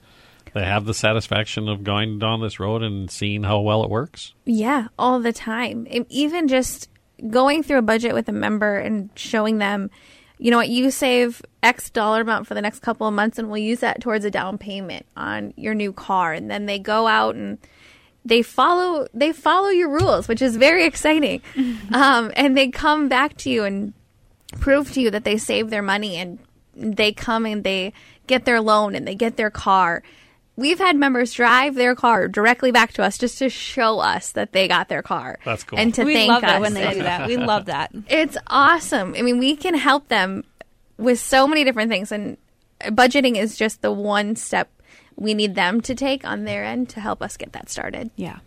they 0.54 0.63
have 0.63 0.86
the 0.86 0.93
satisfaction 0.93 1.67
of 1.67 1.84
going 1.84 2.19
down 2.19 2.41
this 2.41 2.60
road 2.60 2.82
and 2.82 3.12
seeing 3.12 3.43
how 3.43 3.60
well 3.60 3.84
it 3.84 3.89
works? 3.89 4.34
Yeah, 4.45 4.88
all 4.98 5.19
the 5.19 5.34
time. 5.34 5.88
Even 6.10 6.48
just 6.48 6.89
going 7.30 7.63
through 7.63 7.80
a 7.80 7.84
budget 7.84 8.13
with 8.13 8.30
a 8.30 8.34
member 8.34 8.78
and 8.78 9.10
showing 9.15 9.58
them, 9.58 9.89
you 10.38 10.52
know 10.52 10.58
what, 10.58 10.69
you 10.69 10.91
save 10.91 11.41
X 11.63 11.89
dollar 11.89 12.21
amount 12.21 12.48
for 12.48 12.54
the 12.54 12.62
next 12.62 12.80
couple 12.80 13.08
of 13.08 13.13
months 13.13 13.39
and 13.39 13.50
we'll 13.50 13.62
use 13.62 13.80
that 13.80 14.02
towards 14.02 14.26
a 14.26 14.32
down 14.32 14.58
payment 14.58 15.06
on 15.15 15.54
your 15.56 15.74
new 15.74 15.93
car. 15.93 16.34
And 16.34 16.50
then 16.50 16.65
they 16.65 16.80
go 16.80 17.08
out 17.08 17.36
and 17.36 17.58
they 18.26 18.41
follow 18.41 19.08
they 19.13 19.32
follow 19.32 19.69
your 19.69 19.89
rules, 19.89 20.28
which 20.28 20.41
is 20.41 20.58
very 20.58 20.86
exciting. 20.86 21.41
um, 21.93 22.32
and 22.36 22.58
they 22.58 22.69
come 22.69 23.08
back 23.08 23.38
to 23.38 23.50
you 23.50 23.63
and 23.63 23.93
prove 24.60 24.91
to 24.93 25.02
you 25.02 25.12
that 25.12 25.24
they 25.24 25.38
save 25.38 25.69
their 25.69 25.82
money 25.82 26.17
and 26.17 26.39
they 26.76 27.12
come 27.12 27.45
and 27.45 27.63
they 27.63 27.93
get 28.28 28.45
their 28.45 28.60
loan 28.60 28.95
and 28.95 29.08
they 29.08 29.15
get 29.15 29.38
their 29.38 29.50
car. 29.50 30.04
We've 30.58 30.80
had 30.80 30.96
members 30.96 31.34
drive 31.34 31.76
their 31.76 31.96
car 31.96 32.28
directly 32.28 32.72
back 32.72 32.94
to 32.94 33.04
us 33.04 33.18
just 33.18 33.39
to 33.39 33.50
show 33.50 34.00
us 34.00 34.32
that 34.32 34.54
they 34.54 34.68
got 34.68 34.88
their 34.88 35.02
car. 35.02 35.38
That's 35.44 35.63
cool. 35.63 35.78
And 35.78 35.94
to 35.96 36.04
we 36.04 36.13
thank 36.13 36.30
love 36.30 36.44
us. 36.44 36.56
it 36.56 36.62
when 36.62 36.74
they 36.74 36.94
do 36.94 37.04
that 37.04 37.28
we 37.28 37.38
love 37.38 37.65
that 37.65 37.91
It's 38.08 38.38
awesome. 38.48 39.15
I 39.18 39.22
mean, 39.22 39.38
we 39.38 39.56
can 39.56 39.74
help 39.74 40.08
them 40.08 40.44
with 40.98 41.20
so 41.20 41.46
many 41.48 41.63
different 41.63 41.91
things, 41.91 42.12
and 42.12 42.38
budgeting 42.82 43.36
is 43.36 43.58
just 43.58 43.82
the 43.82 43.91
one 43.91 44.36
step 44.36 44.70
we 45.15 45.34
need 45.34 45.56
them 45.56 45.82
to 45.82 45.96
take 45.96 46.26
on 46.26 46.44
their 46.44 46.63
end 46.63 46.89
to 46.89 47.00
help 47.00 47.22
us 47.22 47.38
get 47.38 47.54
that 47.54 47.70
started. 47.70 48.12
yeah 48.15 48.39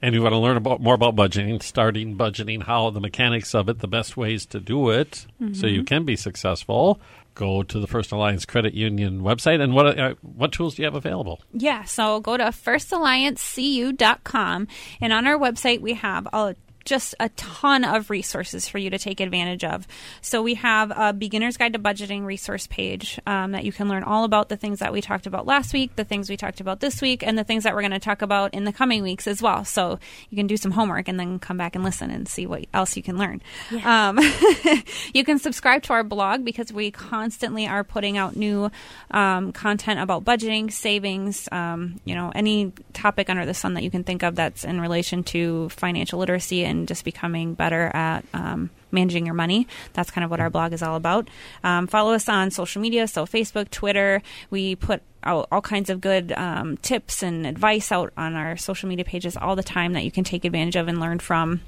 And 0.00 0.14
you 0.14 0.22
want 0.22 0.32
to 0.32 0.38
learn 0.38 0.56
about 0.56 0.80
more 0.80 0.94
about 0.94 1.16
budgeting, 1.16 1.62
starting 1.62 2.16
budgeting, 2.16 2.62
how 2.62 2.90
the 2.90 3.00
mechanics 3.00 3.54
of 3.54 3.68
it, 3.68 3.80
the 3.80 3.88
best 3.88 4.16
ways 4.16 4.46
to 4.46 4.60
do 4.60 4.90
it, 4.90 5.26
so 5.38 5.44
mm-hmm. 5.44 5.66
you 5.66 5.84
can 5.84 6.04
be 6.04 6.16
successful. 6.16 7.00
Go 7.38 7.62
to 7.62 7.78
the 7.78 7.86
First 7.86 8.10
Alliance 8.10 8.44
Credit 8.44 8.74
Union 8.74 9.20
website, 9.20 9.62
and 9.62 9.72
what 9.72 9.96
uh, 9.96 10.16
what 10.22 10.50
tools 10.50 10.74
do 10.74 10.82
you 10.82 10.86
have 10.86 10.96
available? 10.96 11.40
Yeah, 11.52 11.84
so 11.84 12.18
go 12.18 12.36
to 12.36 12.46
firstalliancecu.com 12.46 14.66
and 15.00 15.12
on 15.12 15.24
our 15.24 15.38
website 15.38 15.80
we 15.80 15.94
have 15.94 16.26
a 16.32 16.56
just 16.88 17.14
a 17.20 17.28
ton 17.30 17.84
of 17.84 18.10
resources 18.10 18.68
for 18.68 18.78
you 18.78 18.90
to 18.90 18.98
take 18.98 19.20
advantage 19.20 19.62
of. 19.62 19.86
So 20.22 20.42
we 20.42 20.54
have 20.54 20.90
a 20.94 21.12
beginner's 21.12 21.56
guide 21.56 21.74
to 21.74 21.78
budgeting 21.78 22.24
resource 22.24 22.66
page 22.66 23.20
um, 23.26 23.52
that 23.52 23.64
you 23.64 23.72
can 23.72 23.88
learn 23.88 24.02
all 24.02 24.24
about 24.24 24.48
the 24.48 24.56
things 24.56 24.78
that 24.78 24.92
we 24.92 25.00
talked 25.00 25.26
about 25.26 25.46
last 25.46 25.72
week, 25.72 25.94
the 25.96 26.04
things 26.04 26.30
we 26.30 26.36
talked 26.36 26.60
about 26.60 26.80
this 26.80 27.02
week, 27.02 27.22
and 27.22 27.38
the 27.38 27.44
things 27.44 27.64
that 27.64 27.74
we're 27.74 27.82
going 27.82 27.92
to 27.92 27.98
talk 27.98 28.22
about 28.22 28.54
in 28.54 28.64
the 28.64 28.72
coming 28.72 29.02
weeks 29.02 29.26
as 29.26 29.42
well. 29.42 29.64
So 29.64 29.98
you 30.30 30.36
can 30.36 30.46
do 30.46 30.56
some 30.56 30.72
homework 30.72 31.08
and 31.08 31.20
then 31.20 31.38
come 31.38 31.58
back 31.58 31.74
and 31.74 31.84
listen 31.84 32.10
and 32.10 32.26
see 32.26 32.46
what 32.46 32.64
else 32.72 32.96
you 32.96 33.02
can 33.02 33.18
learn. 33.18 33.42
Um, 33.84 34.18
you 35.12 35.24
can 35.24 35.38
subscribe 35.38 35.82
to 35.84 35.92
our 35.92 36.04
blog 36.04 36.44
because 36.44 36.72
we 36.72 36.90
constantly 36.90 37.66
are 37.66 37.84
putting 37.84 38.16
out 38.16 38.34
new 38.34 38.70
um, 39.10 39.52
content 39.52 40.00
about 40.00 40.24
budgeting, 40.24 40.72
savings, 40.72 41.48
um, 41.52 42.00
you 42.04 42.14
know, 42.14 42.32
any 42.34 42.72
topic 42.94 43.28
under 43.28 43.44
the 43.44 43.54
sun 43.54 43.74
that 43.74 43.82
you 43.82 43.90
can 43.90 44.04
think 44.04 44.22
of 44.22 44.36
that's 44.36 44.64
in 44.64 44.80
relation 44.80 45.22
to 45.24 45.68
financial 45.70 46.18
literacy 46.18 46.64
and 46.64 46.77
just 46.86 47.04
becoming 47.04 47.54
better 47.54 47.90
at 47.94 48.24
um, 48.34 48.70
managing 48.90 49.26
your 49.26 49.34
money. 49.34 49.66
That's 49.92 50.10
kind 50.10 50.24
of 50.24 50.30
what 50.30 50.40
our 50.40 50.50
blog 50.50 50.72
is 50.72 50.82
all 50.82 50.96
about. 50.96 51.28
Um, 51.64 51.86
follow 51.86 52.12
us 52.12 52.28
on 52.28 52.50
social 52.50 52.80
media, 52.82 53.08
so 53.08 53.26
Facebook, 53.26 53.70
Twitter. 53.70 54.22
We 54.50 54.76
put 54.76 55.02
out 55.24 55.48
all 55.50 55.60
kinds 55.60 55.90
of 55.90 56.00
good 56.00 56.32
um, 56.32 56.76
tips 56.78 57.22
and 57.22 57.46
advice 57.46 57.90
out 57.92 58.12
on 58.16 58.34
our 58.34 58.56
social 58.56 58.88
media 58.88 59.04
pages 59.04 59.36
all 59.36 59.56
the 59.56 59.62
time 59.62 59.92
that 59.94 60.04
you 60.04 60.10
can 60.10 60.24
take 60.24 60.44
advantage 60.44 60.76
of 60.76 60.88
and 60.88 61.00
learn 61.00 61.18
from. 61.18 61.60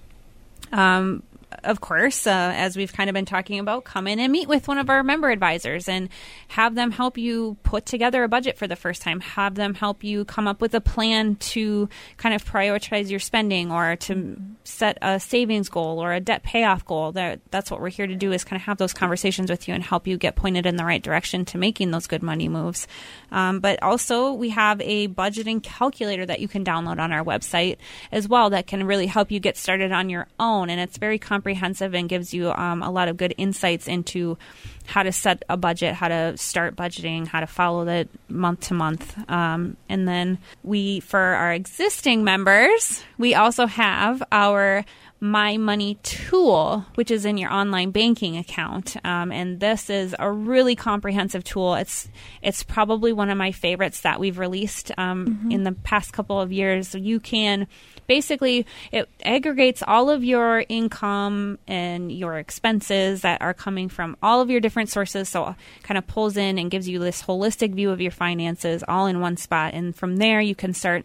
Um, 0.72 1.22
of 1.64 1.80
course, 1.80 2.26
uh, 2.26 2.52
as 2.54 2.76
we've 2.76 2.92
kind 2.92 3.10
of 3.10 3.14
been 3.14 3.26
talking 3.26 3.58
about, 3.58 3.84
come 3.84 4.06
in 4.06 4.18
and 4.18 4.32
meet 4.32 4.48
with 4.48 4.68
one 4.68 4.78
of 4.78 4.88
our 4.88 5.02
member 5.02 5.30
advisors 5.30 5.88
and 5.88 6.08
have 6.48 6.74
them 6.74 6.90
help 6.90 7.18
you 7.18 7.56
put 7.62 7.86
together 7.86 8.24
a 8.24 8.28
budget 8.28 8.56
for 8.56 8.66
the 8.66 8.76
first 8.76 9.02
time. 9.02 9.20
Have 9.20 9.56
them 9.56 9.74
help 9.74 10.04
you 10.04 10.24
come 10.24 10.46
up 10.46 10.60
with 10.60 10.74
a 10.74 10.80
plan 10.80 11.36
to 11.36 11.88
kind 12.16 12.34
of 12.34 12.44
prioritize 12.44 13.10
your 13.10 13.20
spending 13.20 13.70
or 13.70 13.96
to 13.96 14.40
set 14.64 14.96
a 15.02 15.20
savings 15.20 15.68
goal 15.68 16.02
or 16.02 16.12
a 16.12 16.20
debt 16.20 16.42
payoff 16.42 16.84
goal. 16.86 17.12
That, 17.12 17.40
that's 17.50 17.70
what 17.70 17.80
we're 17.80 17.90
here 17.90 18.06
to 18.06 18.16
do 18.16 18.32
is 18.32 18.44
kind 18.44 18.60
of 18.60 18.66
have 18.66 18.78
those 18.78 18.92
conversations 18.92 19.50
with 19.50 19.68
you 19.68 19.74
and 19.74 19.82
help 19.82 20.06
you 20.06 20.16
get 20.16 20.36
pointed 20.36 20.66
in 20.66 20.76
the 20.76 20.84
right 20.84 21.02
direction 21.02 21.44
to 21.46 21.58
making 21.58 21.90
those 21.90 22.06
good 22.06 22.22
money 22.22 22.48
moves. 22.48 22.86
Um, 23.32 23.60
but 23.60 23.82
also, 23.82 24.32
we 24.32 24.50
have 24.50 24.80
a 24.80 25.08
budgeting 25.08 25.62
calculator 25.62 26.24
that 26.26 26.40
you 26.40 26.48
can 26.48 26.64
download 26.64 26.98
on 26.98 27.12
our 27.12 27.24
website 27.24 27.76
as 28.12 28.28
well 28.28 28.50
that 28.50 28.66
can 28.66 28.86
really 28.86 29.06
help 29.06 29.30
you 29.30 29.40
get 29.40 29.56
started 29.56 29.92
on 29.92 30.08
your 30.08 30.26
own. 30.38 30.70
And 30.70 30.80
it's 30.80 30.96
very 30.96 31.18
comprehensive 31.18 31.39
comprehensive 31.40 31.94
and 31.94 32.06
gives 32.06 32.34
you 32.34 32.52
um, 32.52 32.82
a 32.82 32.90
lot 32.90 33.08
of 33.08 33.16
good 33.16 33.34
insights 33.38 33.88
into 33.88 34.36
how 34.84 35.02
to 35.02 35.10
set 35.10 35.42
a 35.48 35.56
budget, 35.56 35.94
how 35.94 36.08
to 36.08 36.36
start 36.36 36.76
budgeting, 36.76 37.26
how 37.26 37.40
to 37.40 37.46
follow 37.46 37.88
it 37.88 38.10
month 38.28 38.60
to 38.60 38.74
month. 38.74 39.16
Um, 39.30 39.78
and 39.88 40.06
then 40.06 40.38
we, 40.62 41.00
for 41.00 41.18
our 41.18 41.54
existing 41.54 42.24
members, 42.24 43.02
we 43.16 43.34
also 43.34 43.64
have 43.64 44.22
our 44.30 44.84
my 45.20 45.58
Money 45.58 45.98
tool, 46.02 46.86
which 46.94 47.10
is 47.10 47.26
in 47.26 47.36
your 47.36 47.52
online 47.52 47.90
banking 47.90 48.38
account, 48.38 48.96
um, 49.04 49.30
and 49.30 49.60
this 49.60 49.90
is 49.90 50.16
a 50.18 50.30
really 50.30 50.74
comprehensive 50.74 51.44
tool. 51.44 51.74
It's 51.74 52.08
it's 52.40 52.62
probably 52.62 53.12
one 53.12 53.28
of 53.28 53.36
my 53.36 53.52
favorites 53.52 54.00
that 54.00 54.18
we've 54.18 54.38
released 54.38 54.90
um, 54.96 55.26
mm-hmm. 55.26 55.52
in 55.52 55.64
the 55.64 55.72
past 55.72 56.14
couple 56.14 56.40
of 56.40 56.52
years. 56.52 56.94
You 56.94 57.20
can 57.20 57.66
basically 58.06 58.66
it 58.92 59.10
aggregates 59.22 59.82
all 59.86 60.08
of 60.08 60.24
your 60.24 60.64
income 60.70 61.58
and 61.68 62.10
your 62.10 62.38
expenses 62.38 63.20
that 63.20 63.42
are 63.42 63.54
coming 63.54 63.90
from 63.90 64.16
all 64.22 64.40
of 64.40 64.48
your 64.48 64.60
different 64.60 64.88
sources. 64.88 65.28
So 65.28 65.54
kind 65.82 65.98
of 65.98 66.06
pulls 66.06 66.38
in 66.38 66.58
and 66.58 66.70
gives 66.70 66.88
you 66.88 66.98
this 66.98 67.22
holistic 67.22 67.74
view 67.74 67.90
of 67.90 68.00
your 68.00 68.10
finances 68.10 68.82
all 68.88 69.06
in 69.06 69.20
one 69.20 69.36
spot, 69.36 69.74
and 69.74 69.94
from 69.94 70.16
there 70.16 70.40
you 70.40 70.54
can 70.54 70.72
start 70.72 71.04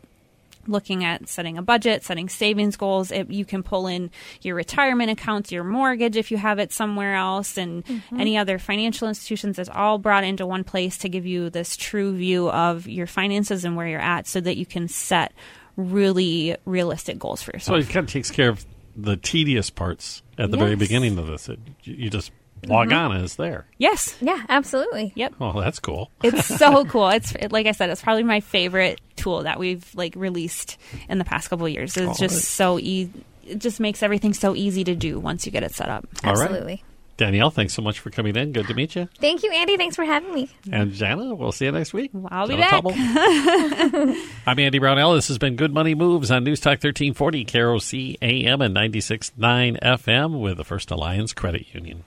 looking 0.67 1.03
at 1.03 1.27
setting 1.27 1.57
a 1.57 1.61
budget, 1.61 2.03
setting 2.03 2.29
savings 2.29 2.77
goals. 2.77 3.11
It, 3.11 3.29
you 3.29 3.45
can 3.45 3.63
pull 3.63 3.87
in 3.87 4.11
your 4.41 4.55
retirement 4.55 5.11
accounts, 5.11 5.51
your 5.51 5.63
mortgage 5.63 6.17
if 6.17 6.31
you 6.31 6.37
have 6.37 6.59
it 6.59 6.71
somewhere 6.71 7.15
else, 7.15 7.57
and 7.57 7.85
mm-hmm. 7.85 8.19
any 8.19 8.37
other 8.37 8.59
financial 8.59 9.07
institutions. 9.07 9.59
It's 9.59 9.69
all 9.69 9.97
brought 9.97 10.23
into 10.23 10.45
one 10.45 10.63
place 10.63 10.97
to 10.99 11.09
give 11.09 11.25
you 11.25 11.49
this 11.49 11.77
true 11.77 12.15
view 12.15 12.49
of 12.49 12.87
your 12.87 13.07
finances 13.07 13.65
and 13.65 13.75
where 13.75 13.87
you're 13.87 13.99
at 13.99 14.27
so 14.27 14.41
that 14.41 14.57
you 14.57 14.65
can 14.65 14.87
set 14.87 15.33
really 15.77 16.55
realistic 16.65 17.19
goals 17.19 17.41
for 17.41 17.51
yourself. 17.51 17.83
So 17.83 17.89
it 17.89 17.91
kind 17.91 18.05
of 18.07 18.11
takes 18.11 18.31
care 18.31 18.49
of 18.49 18.65
the 18.95 19.17
tedious 19.17 19.69
parts 19.69 20.23
at 20.37 20.51
the 20.51 20.57
yes. 20.57 20.63
very 20.63 20.75
beginning 20.75 21.17
of 21.17 21.27
this. 21.27 21.49
It, 21.49 21.59
you 21.83 22.09
just 22.09 22.31
log 22.67 22.89
mm-hmm. 22.89 22.97
on 22.97 23.11
and 23.13 23.23
it's 23.23 23.35
there. 23.35 23.65
Yes. 23.77 24.15
Yeah, 24.21 24.43
absolutely. 24.49 25.13
Yep. 25.15 25.35
Oh, 25.39 25.59
that's 25.59 25.79
cool. 25.79 26.11
It's 26.23 26.45
so 26.45 26.85
cool. 26.85 27.09
It's 27.09 27.33
like 27.51 27.67
I 27.67 27.71
said, 27.71 27.89
it's 27.89 28.01
probably 28.01 28.23
my 28.23 28.39
favorite 28.39 28.99
tool 29.15 29.43
that 29.43 29.59
we've 29.59 29.89
like 29.95 30.15
released 30.15 30.77
in 31.09 31.17
the 31.17 31.25
past 31.25 31.49
couple 31.49 31.65
of 31.65 31.71
years. 31.71 31.97
It's 31.97 32.19
just 32.19 32.45
so 32.51 32.79
easy. 32.79 33.11
It 33.47 33.59
just 33.59 33.79
makes 33.79 34.01
everything 34.01 34.33
so 34.33 34.55
easy 34.55 34.83
to 34.85 34.95
do 34.95 35.19
once 35.19 35.45
you 35.45 35.51
get 35.51 35.63
it 35.63 35.73
set 35.73 35.89
up. 35.89 36.07
Absolutely. 36.23 36.83
Danielle, 37.17 37.49
thanks 37.49 37.73
so 37.73 37.81
much 37.81 37.99
for 37.99 38.09
coming 38.09 38.35
in. 38.35 38.51
Good 38.51 38.67
to 38.67 38.73
meet 38.73 38.95
you. 38.95 39.07
Thank 39.19 39.43
you, 39.43 39.51
Andy. 39.51 39.77
Thanks 39.77 39.95
for 39.95 40.03
having 40.03 40.33
me. 40.33 40.49
And 40.69 40.91
Jana, 40.91 41.33
we'll 41.33 41.53
see 41.53 41.65
you 41.65 41.71
next 41.71 41.93
week. 41.93 42.11
I'll 42.29 42.47
be 42.47 42.57
back. 42.57 42.83
I'm 44.45 44.59
Andy 44.59 44.79
Brownell. 44.79 45.13
This 45.13 45.29
has 45.29 45.37
been 45.37 45.55
Good 45.55 45.73
Money 45.73 45.95
Moves 45.95 46.29
on 46.29 46.43
News 46.43 46.59
Talk 46.59 46.83
1340, 46.83 47.45
KROC 47.45 48.17
AM 48.21 48.61
and 48.61 48.75
96.9 48.75 49.79
FM 49.81 50.41
with 50.41 50.57
the 50.57 50.65
First 50.65 50.91
Alliance 50.91 51.31
Credit 51.31 51.73
Union. 51.73 52.03